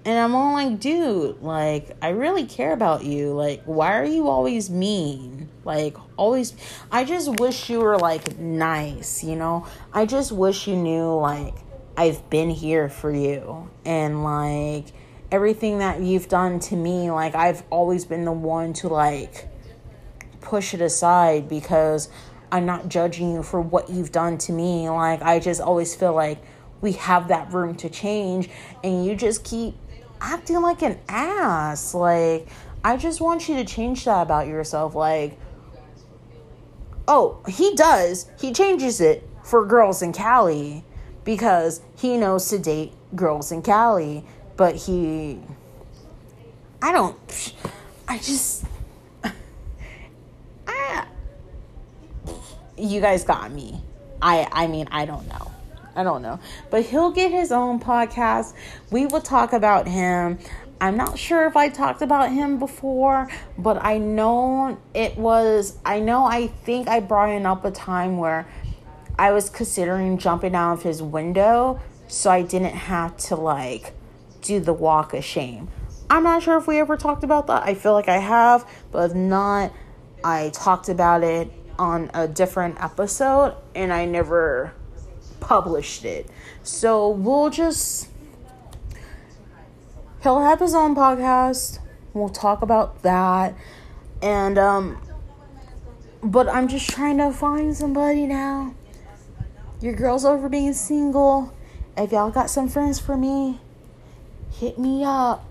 and 0.05 0.19
I'm 0.19 0.35
all 0.35 0.55
like, 0.55 0.81
dude, 0.81 1.43
like, 1.43 1.97
I 2.01 2.09
really 2.11 2.47
care 2.47 2.73
about 2.73 3.05
you. 3.05 3.33
Like, 3.33 3.63
why 3.65 3.99
are 3.99 4.05
you 4.05 4.29
always 4.29 4.71
mean? 4.71 5.51
Like, 5.65 5.97
always, 6.17 6.55
I 6.91 7.05
just 7.05 7.39
wish 7.39 7.69
you 7.69 7.81
were, 7.81 7.99
like, 7.99 8.39
nice, 8.39 9.23
you 9.23 9.37
know? 9.37 9.67
I 9.93 10.07
just 10.07 10.33
wish 10.33 10.67
you 10.67 10.75
knew, 10.75 11.15
like, 11.17 11.55
I've 12.01 12.31
been 12.31 12.49
here 12.49 12.89
for 12.89 13.13
you. 13.13 13.69
And, 13.85 14.25
like, 14.25 14.87
everything 15.31 15.81
that 15.81 16.01
you've 16.01 16.29
done 16.29 16.59
to 16.61 16.75
me, 16.75 17.11
like, 17.11 17.35
I've 17.35 17.63
always 17.69 18.07
been 18.07 18.25
the 18.25 18.33
one 18.33 18.73
to, 18.75 18.89
like, 18.89 19.47
push 20.41 20.73
it 20.73 20.81
aside 20.81 21.47
because 21.47 22.09
I'm 22.51 22.65
not 22.65 22.89
judging 22.89 23.35
you 23.35 23.43
for 23.43 23.61
what 23.61 23.91
you've 23.91 24.13
done 24.13 24.39
to 24.39 24.53
me. 24.53 24.89
Like, 24.89 25.21
I 25.21 25.41
just 25.41 25.61
always 25.61 25.95
feel 25.95 26.15
like, 26.15 26.43
we 26.81 26.93
have 26.93 27.29
that 27.29 27.53
room 27.53 27.75
to 27.75 27.91
change 27.91 28.49
and 28.83 29.05
you 29.05 29.15
just 29.15 29.45
keep 29.45 29.75
acting 30.23 30.63
like 30.63 30.81
an 30.81 30.99
ass. 31.07 31.93
Like, 31.93 32.49
I 32.83 32.97
just 32.97 33.21
want 33.21 33.47
you 33.47 33.57
to 33.57 33.65
change 33.67 34.07
that 34.07 34.23
about 34.23 34.47
yourself. 34.47 34.95
Like, 34.95 35.39
oh, 37.07 37.43
he 37.47 37.75
does. 37.75 38.31
He 38.41 38.55
changes 38.55 39.03
it 39.03 39.29
for 39.45 39.67
girls 39.67 40.01
in 40.01 40.15
Cali 40.15 40.83
because 41.25 41.81
he 41.97 42.17
knows 42.17 42.49
to 42.49 42.59
date 42.59 42.93
girls 43.15 43.53
in 43.53 43.63
Cali. 43.63 44.25
But 44.57 44.77
he. 44.77 45.39
I 46.83 46.93
don't. 46.93 47.55
I 48.09 48.19
just. 48.19 48.65
I, 50.67 51.07
you 52.77 53.01
guys 53.01 53.25
got 53.25 53.51
me. 53.53 53.81
I 54.21 54.49
I 54.53 54.67
mean, 54.67 54.89
I 54.91 55.07
don't 55.07 55.27
know. 55.29 55.51
I 55.95 56.03
don't 56.03 56.23
know. 56.23 56.39
But 56.71 56.85
he'll 56.85 57.11
get 57.11 57.31
his 57.31 57.53
own 57.53 57.81
podcast. 57.81 58.55
We 58.91 59.07
will 59.07 59.21
talk 59.21 59.53
about 59.53 59.89
him. 59.89 60.39
I'm 60.81 60.97
not 60.97 61.19
sure 61.19 61.47
if 61.47 61.57
I 61.57 61.69
talked 61.69 62.01
about 62.01 62.33
him 62.33 62.59
before, 62.59 63.29
but 63.59 63.85
I 63.85 63.99
know 63.99 64.79
it 64.95 65.17
was, 65.19 65.77
I 65.85 66.01
know 66.01 66.25
I 66.25 66.47
think 66.47 66.89
I 66.89 67.01
brought 67.01 67.29
it 67.29 67.45
up 67.45 67.67
a 67.67 67.71
time 67.71 68.17
where 68.17 68.49
I 69.21 69.33
was 69.33 69.51
considering 69.51 70.17
jumping 70.17 70.55
out 70.55 70.73
of 70.73 70.83
his 70.83 71.03
window 71.03 71.79
so 72.09 72.31
I 72.31 72.41
didn't 72.41 72.75
have 72.75 73.19
to 73.19 73.37
like 73.37 73.93
do 74.41 74.61
the 74.61 74.73
walk 74.73 75.13
of 75.13 75.23
shame. 75.23 75.69
I'm 76.09 76.23
not 76.23 76.43
sure 76.43 76.57
if 76.57 76.67
we 76.67 76.79
ever 76.79 76.97
talked 76.97 77.23
about 77.23 77.47
that. 77.49 77.65
I 77.65 77.75
feel 77.75 77.93
like 77.93 78.09
I 78.09 78.17
have, 78.17 78.67
but 78.91 79.11
if 79.11 79.15
not, 79.15 79.75
I 80.25 80.49
talked 80.55 80.89
about 80.89 81.23
it 81.23 81.53
on 81.79 82.11
a 82.15 82.27
different 82.27 82.83
episode 82.83 83.57
and 83.75 83.93
I 83.93 84.07
never 84.07 84.73
published 85.39 86.07
it. 86.07 86.27
So 86.63 87.11
we'll 87.11 87.51
just 87.51 88.09
he'll 90.23 90.41
have 90.41 90.61
his 90.61 90.75
own 90.75 90.97
podcast. 90.97 91.79
We'll 92.15 92.31
talk 92.31 92.63
about 92.63 93.03
that. 93.03 93.55
And 94.23 94.57
um 94.57 95.03
but 96.23 96.49
I'm 96.49 96.69
just 96.69 96.89
trying 96.89 97.19
to 97.19 97.31
find 97.33 97.77
somebody 97.77 98.27
now. 98.27 98.77
Your 99.81 99.95
girl's 99.95 100.27
over 100.27 100.51
being 100.51 100.75
single. 100.75 101.55
If 101.97 102.13
y'all 102.13 102.31
got 102.31 102.51
some 102.51 102.69
friends 102.69 102.99
for 102.99 103.17
me, 103.17 103.59
hit 104.53 104.79
me 104.79 105.05
up. 105.05 105.45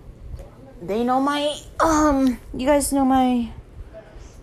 They 0.82 1.04
know 1.04 1.20
my 1.20 1.58
um 1.80 2.39
you 2.54 2.68
guys 2.68 2.94
know 2.94 3.06
my 3.06 3.52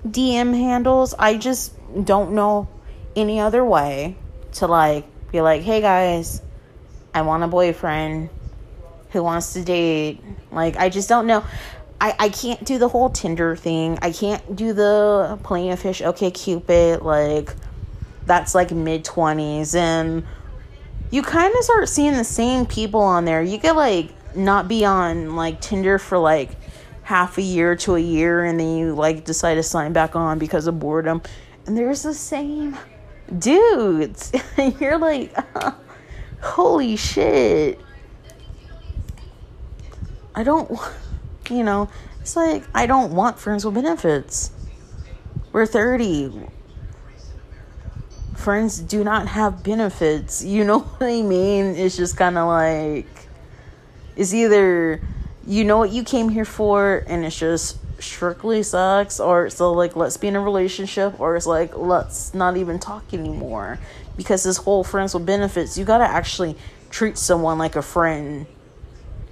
DM 0.07 0.55
handles. 0.55 1.15
I 1.17 1.37
just 1.37 1.73
don't 2.05 2.33
know 2.33 2.69
any 3.15 3.39
other 3.39 3.65
way 3.65 4.17
to 4.55 4.67
like 4.67 5.07
be 5.31 5.41
like, 5.41 5.63
"Hey 5.63 5.81
guys, 5.81 6.43
I 7.15 7.23
want 7.23 7.45
a 7.45 7.49
boyfriend 7.49 8.29
who 9.11 9.23
wants 9.23 9.53
to 9.53 9.63
date." 9.63 10.21
Like 10.51 10.77
I 10.77 10.89
just 10.89 11.09
don't 11.09 11.29
know. 11.29 11.45
I, 12.01 12.15
I 12.19 12.29
can't 12.29 12.63
do 12.65 12.79
the 12.79 12.89
whole 12.89 13.09
Tinder 13.09 13.57
thing. 13.57 13.99
I 14.03 14.11
can't 14.11 14.55
do 14.55 14.73
the 14.73 15.39
playing 15.43 15.77
fish, 15.77 16.03
OkCupid. 16.03 17.03
Like, 17.03 17.55
that's 18.27 18.55
like 18.55 18.71
mid 18.71 19.05
20s. 19.05 19.75
And 19.75 20.25
you 21.11 21.23
kind 21.23 21.55
of 21.55 21.65
start 21.65 21.89
seeing 21.89 22.15
the 22.15 22.25
same 22.25 22.67
people 22.67 23.01
on 23.01 23.25
there. 23.25 23.43
You 23.43 23.59
could, 23.59 23.77
like, 23.77 24.11
not 24.37 24.69
be 24.69 24.85
on, 24.85 25.37
like, 25.37 25.61
Tinder 25.61 25.99
for, 25.99 26.19
like, 26.19 26.51
half 27.03 27.39
a 27.39 27.43
year 27.43 27.77
to 27.77 27.95
a 27.95 28.01
year. 28.01 28.45
And 28.45 28.59
then 28.59 28.77
you, 28.77 28.95
like, 28.95 29.25
decide 29.25 29.55
to 29.55 29.63
sign 29.63 29.93
back 29.93 30.17
on 30.17 30.39
because 30.39 30.67
of 30.67 30.79
boredom. 30.79 31.23
And 31.67 31.77
there's 31.77 32.03
the 32.03 32.15
same 32.15 32.77
dudes. 33.39 34.33
and 34.57 34.79
you're 34.81 34.99
like, 34.99 35.35
holy 36.41 36.97
shit. 36.97 37.81
I 40.35 40.43
don't 40.43 40.71
you 41.51 41.63
know, 41.63 41.89
it's 42.21 42.37
like 42.37 42.65
I 42.75 42.87
don't 42.87 43.13
want 43.15 43.39
friends 43.39 43.65
with 43.65 43.75
benefits. 43.75 44.51
We're 45.53 45.67
30. 45.67 46.49
Friends 48.37 48.79
do 48.79 49.03
not 49.03 49.29
have 49.29 49.63
benefits. 49.63 50.45
You 50.45 50.65
know 50.65 50.79
what 50.99 51.03
I 51.07 51.23
mean? 51.23 51.77
It's 51.77 51.97
just 51.97 52.17
kind 52.17 52.39
of 52.39 52.47
like 52.49 53.07
it's 54.17 54.33
either 54.33 55.01
you 55.47 55.65
know 55.65 55.79
what 55.79 55.91
you 55.91 56.03
came 56.03 56.29
here 56.29 56.45
for 56.45 57.05
and 57.07 57.25
it's 57.25 57.39
just 57.39 57.79
strictly 58.01 58.63
sucks 58.63 59.21
or 59.21 59.49
so 59.49 59.73
like 59.73 59.97
let's 59.97 60.17
be 60.17 60.29
in 60.29 60.37
a 60.37 60.41
relationship 60.41 61.19
or 61.19 61.37
it's 61.37 61.47
like 61.47 61.77
let's 61.77 62.35
not 62.35 62.57
even 62.57 62.79
talk 62.79 63.15
anymore 63.15 63.79
because 64.17 64.45
this 64.45 64.59
whole 64.59 64.85
friends 64.85 65.15
with 65.15 65.25
benefits 65.25 65.79
you 65.79 65.85
got 65.85 65.99
to 65.99 66.05
actually 66.05 66.57
treat 66.91 67.17
someone 67.17 67.59
like 67.59 67.77
a 67.77 67.83
friend 67.83 68.47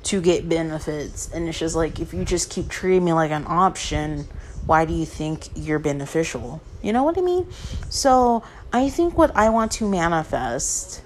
to 0.05 0.21
get 0.21 0.49
benefits. 0.49 1.31
And 1.33 1.49
it's 1.49 1.59
just 1.59 1.75
like, 1.75 1.99
if 1.99 2.14
you 2.14 2.25
just 2.25 2.51
keep 2.51 2.69
treating 2.69 3.05
me 3.05 3.12
like 3.12 3.31
an 3.31 3.45
option, 3.47 4.27
why 4.67 4.85
do 4.85 4.95
you 4.95 5.07
think 5.07 5.49
you're 5.55 5.79
beneficial? 5.79 6.61
You 6.83 6.93
know 6.93 7.03
what 7.03 7.19
I 7.19 7.23
mean? 7.23 7.51
So, 7.88 8.45
I 8.74 8.88
think 8.88 9.16
what 9.16 9.30
I 9.37 9.50
want 9.50 9.70
to 9.72 9.88
manifest 9.88 11.00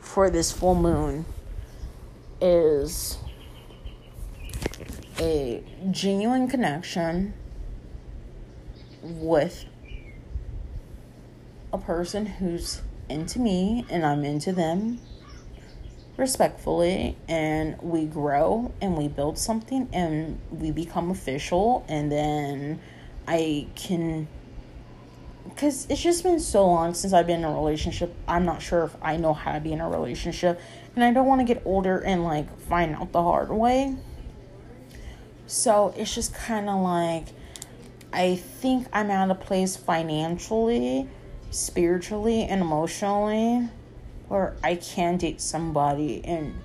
for 0.00 0.28
this 0.28 0.52
full 0.52 0.74
moon 0.74 1.24
is 2.42 3.16
a 5.18 5.64
genuine 5.90 6.46
connection 6.46 7.32
with 9.02 9.64
a 11.72 11.78
person 11.78 12.26
who's 12.26 12.82
into 13.08 13.38
me 13.38 13.86
and 13.88 14.04
I'm 14.04 14.22
into 14.22 14.52
them 14.52 15.00
respectfully 16.18 17.16
and 17.26 17.80
we 17.80 18.04
grow 18.04 18.74
and 18.82 18.98
we 18.98 19.08
build 19.08 19.38
something 19.38 19.88
and 19.94 20.38
we 20.50 20.70
become 20.70 21.10
official 21.10 21.82
and 21.88 22.12
then 22.12 22.78
I 23.26 23.68
can 23.74 24.28
because 25.60 25.86
it's 25.90 26.00
just 26.00 26.22
been 26.22 26.40
so 26.40 26.66
long 26.66 26.94
since 26.94 27.12
I've 27.12 27.26
been 27.26 27.40
in 27.40 27.44
a 27.44 27.52
relationship. 27.52 28.14
I'm 28.26 28.46
not 28.46 28.62
sure 28.62 28.84
if 28.84 28.96
I 29.02 29.18
know 29.18 29.34
how 29.34 29.52
to 29.52 29.60
be 29.60 29.74
in 29.74 29.82
a 29.82 29.90
relationship, 29.90 30.58
and 30.94 31.04
I 31.04 31.12
don't 31.12 31.26
want 31.26 31.42
to 31.42 31.44
get 31.44 31.60
older 31.66 31.98
and 31.98 32.24
like 32.24 32.58
find 32.60 32.94
out 32.94 33.12
the 33.12 33.22
hard 33.22 33.50
way. 33.50 33.94
So 35.46 35.92
it's 35.98 36.14
just 36.14 36.32
kind 36.32 36.70
of 36.70 36.80
like 36.80 37.26
I 38.10 38.36
think 38.36 38.86
I'm 38.90 39.10
at 39.10 39.30
a 39.30 39.34
place 39.34 39.76
financially, 39.76 41.06
spiritually, 41.50 42.44
and 42.44 42.62
emotionally 42.62 43.68
where 44.28 44.56
I 44.64 44.76
can 44.76 45.18
date 45.18 45.42
somebody 45.42 46.24
and 46.24 46.58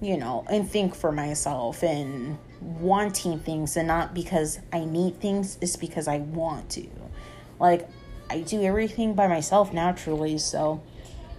you 0.00 0.16
know 0.16 0.44
and 0.50 0.68
think 0.68 0.96
for 0.96 1.12
myself 1.12 1.84
and 1.84 2.38
wanting 2.60 3.38
things 3.38 3.76
and 3.76 3.86
not 3.86 4.14
because 4.14 4.58
I 4.72 4.84
need 4.84 5.20
things 5.20 5.58
it's 5.60 5.76
because 5.76 6.08
I 6.08 6.18
want 6.18 6.70
to 6.70 7.03
like 7.58 7.88
I 8.30 8.40
do 8.40 8.62
everything 8.62 9.14
by 9.14 9.26
myself 9.26 9.72
naturally 9.72 10.38
so 10.38 10.82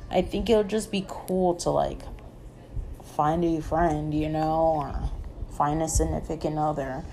I 0.09 0.21
think 0.21 0.49
it'll 0.49 0.63
just 0.63 0.91
be 0.91 1.05
cool 1.07 1.55
to 1.55 1.69
like 1.69 2.01
find 3.15 3.43
a 3.43 3.61
friend 3.61 4.13
you 4.13 4.29
know 4.29 4.75
or 4.77 5.09
find 5.55 5.81
a 5.81 5.87
significant 5.87 6.57
other 6.57 7.03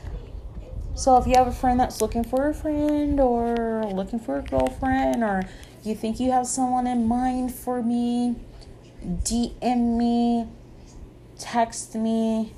so 0.95 1.17
if 1.17 1.27
you 1.27 1.35
have 1.37 1.47
a 1.47 1.53
friend 1.53 1.81
that's 1.81 2.03
looking 2.03 2.23
for 2.23 2.49
a 2.49 2.55
friend 2.55 3.19
or 3.19 3.85
looking 3.85 4.19
for 4.19 4.39
a 4.39 4.43
girlfriend 4.43 5.25
or 5.25 5.43
you 5.83 5.95
think 5.95 6.21
you 6.21 6.31
have 6.31 6.47
someone 6.47 6.87
in 6.87 7.09
mind 7.09 7.55
for 7.55 7.83
me, 7.83 8.37
DM 9.05 9.97
me, 9.97 10.47
text 11.39 11.95
me, 11.95 12.53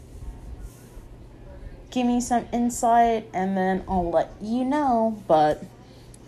give 1.91 2.07
me 2.07 2.21
some 2.21 2.47
insight, 2.53 3.29
and 3.33 3.57
then 3.57 3.85
I'll 3.89 4.11
let 4.11 4.31
you 4.43 4.65
know. 4.65 5.23
But 5.27 5.65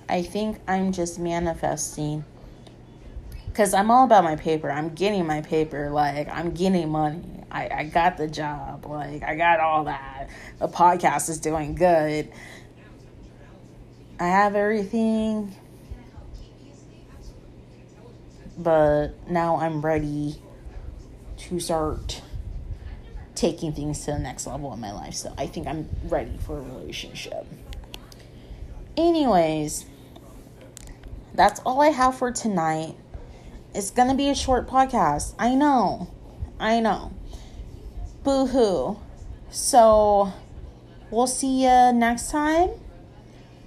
I 0.09 0.23
think 0.23 0.59
I'm 0.69 0.93
just 0.93 1.19
manifesting 1.19 2.25
because 3.49 3.75
I'm 3.75 3.91
all 3.91 4.05
about 4.05 4.25
my 4.25 4.37
paper. 4.37 4.71
I'm 4.71 4.95
getting 4.95 5.27
my 5.27 5.41
paper. 5.41 5.91
Like, 5.91 6.29
I'm 6.29 6.53
getting 6.53 6.91
money. 6.91 7.23
I, 7.51 7.69
I 7.69 7.85
got 7.85 8.17
the 8.19 8.29
job. 8.29 8.87
Like, 8.87 9.23
I 9.23 9.35
got 9.35 9.61
all 9.61 9.85
that. 9.85 10.29
The 10.59 10.69
podcast 10.69 11.29
is 11.31 11.39
doing 11.41 11.75
good. 11.75 12.31
I 14.21 14.29
have 14.29 14.55
everything 14.55 15.55
but 18.59 19.09
now 19.29 19.57
I'm 19.57 19.83
ready 19.83 20.37
to 21.37 21.61
start 21.61 22.23
taking 23.35 23.73
things 23.73 24.05
to 24.07 24.13
the 24.13 24.19
next 24.19 24.47
level 24.47 24.73
in 24.73 24.81
my 24.81 24.93
life. 24.93 25.15
So 25.15 25.33
I 25.37 25.47
think 25.47 25.67
I'm 25.67 25.89
ready 26.05 26.37
for 26.39 26.59
a 26.59 26.63
relationship. 26.63 27.47
Anyways, 28.97 29.85
that's 31.37 31.61
all 31.61 31.81
I 31.81 31.89
have 31.89 32.17
for 32.17 32.33
tonight. 32.33 32.97
It's 33.75 33.91
gonna 33.91 34.15
be 34.15 34.31
a 34.31 34.35
short 34.35 34.67
podcast. 34.69 35.35
I 35.39 35.55
know. 35.55 36.09
I 36.59 36.81
know. 36.81 37.13
Boo 38.25 38.47
hoo. 38.47 38.99
So 39.51 40.33
we'll 41.11 41.27
see 41.27 41.63
you 41.63 41.93
next 41.93 42.31
time. 42.31 42.71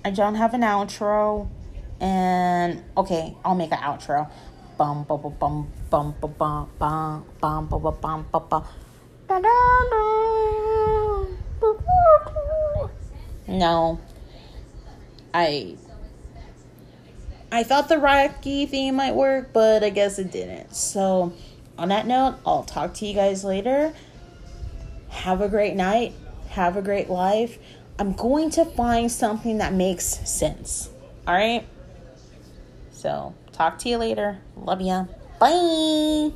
I 0.03 0.10
don't 0.10 0.36
have 0.36 0.53
an 0.53 0.62
outro. 0.62 1.47
And 2.01 2.84
okay, 2.97 3.36
I'll 3.45 3.55
make 3.55 3.71
an 3.71 3.79
outro 3.79 4.29
bum 4.79 5.03
bum 5.03 5.19
bum 5.19 5.36
bum 5.38 5.67
bum 5.91 6.15
bum 6.21 6.65
bum 6.79 7.25
bum 7.41 7.67
bum 7.67 7.67
bum 7.67 7.95
bum 8.01 8.25
bum 8.32 8.45
bum 8.47 8.63
no 13.49 13.99
i 15.34 15.75
i 17.51 17.63
thought 17.63 17.89
the 17.89 17.97
rocky 17.97 18.65
theme 18.65 18.95
might 18.95 19.13
work 19.13 19.51
but 19.53 19.83
i 19.83 19.89
guess 19.89 20.19
it 20.19 20.31
didn't 20.31 20.73
so 20.73 21.33
on 21.77 21.89
that 21.89 22.05
note 22.05 22.35
i'll 22.45 22.63
talk 22.63 22.93
to 22.93 23.05
you 23.05 23.13
guys 23.13 23.43
later 23.43 23.93
have 25.09 25.41
a 25.41 25.49
great 25.49 25.75
night 25.75 26.13
have 26.49 26.77
a 26.77 26.81
great 26.81 27.09
life 27.09 27.57
i'm 27.97 28.13
going 28.13 28.49
to 28.49 28.63
find 28.63 29.12
something 29.12 29.57
that 29.57 29.73
makes 29.73 30.05
sense 30.05 30.89
all 31.28 31.34
right 31.34 31.65
so 32.91 33.34
Talk 33.59 33.78
to 33.80 33.89
you 33.89 33.97
later. 33.97 34.39
Love 34.55 34.80
ya. 34.80 35.03
Bye. 35.38 36.32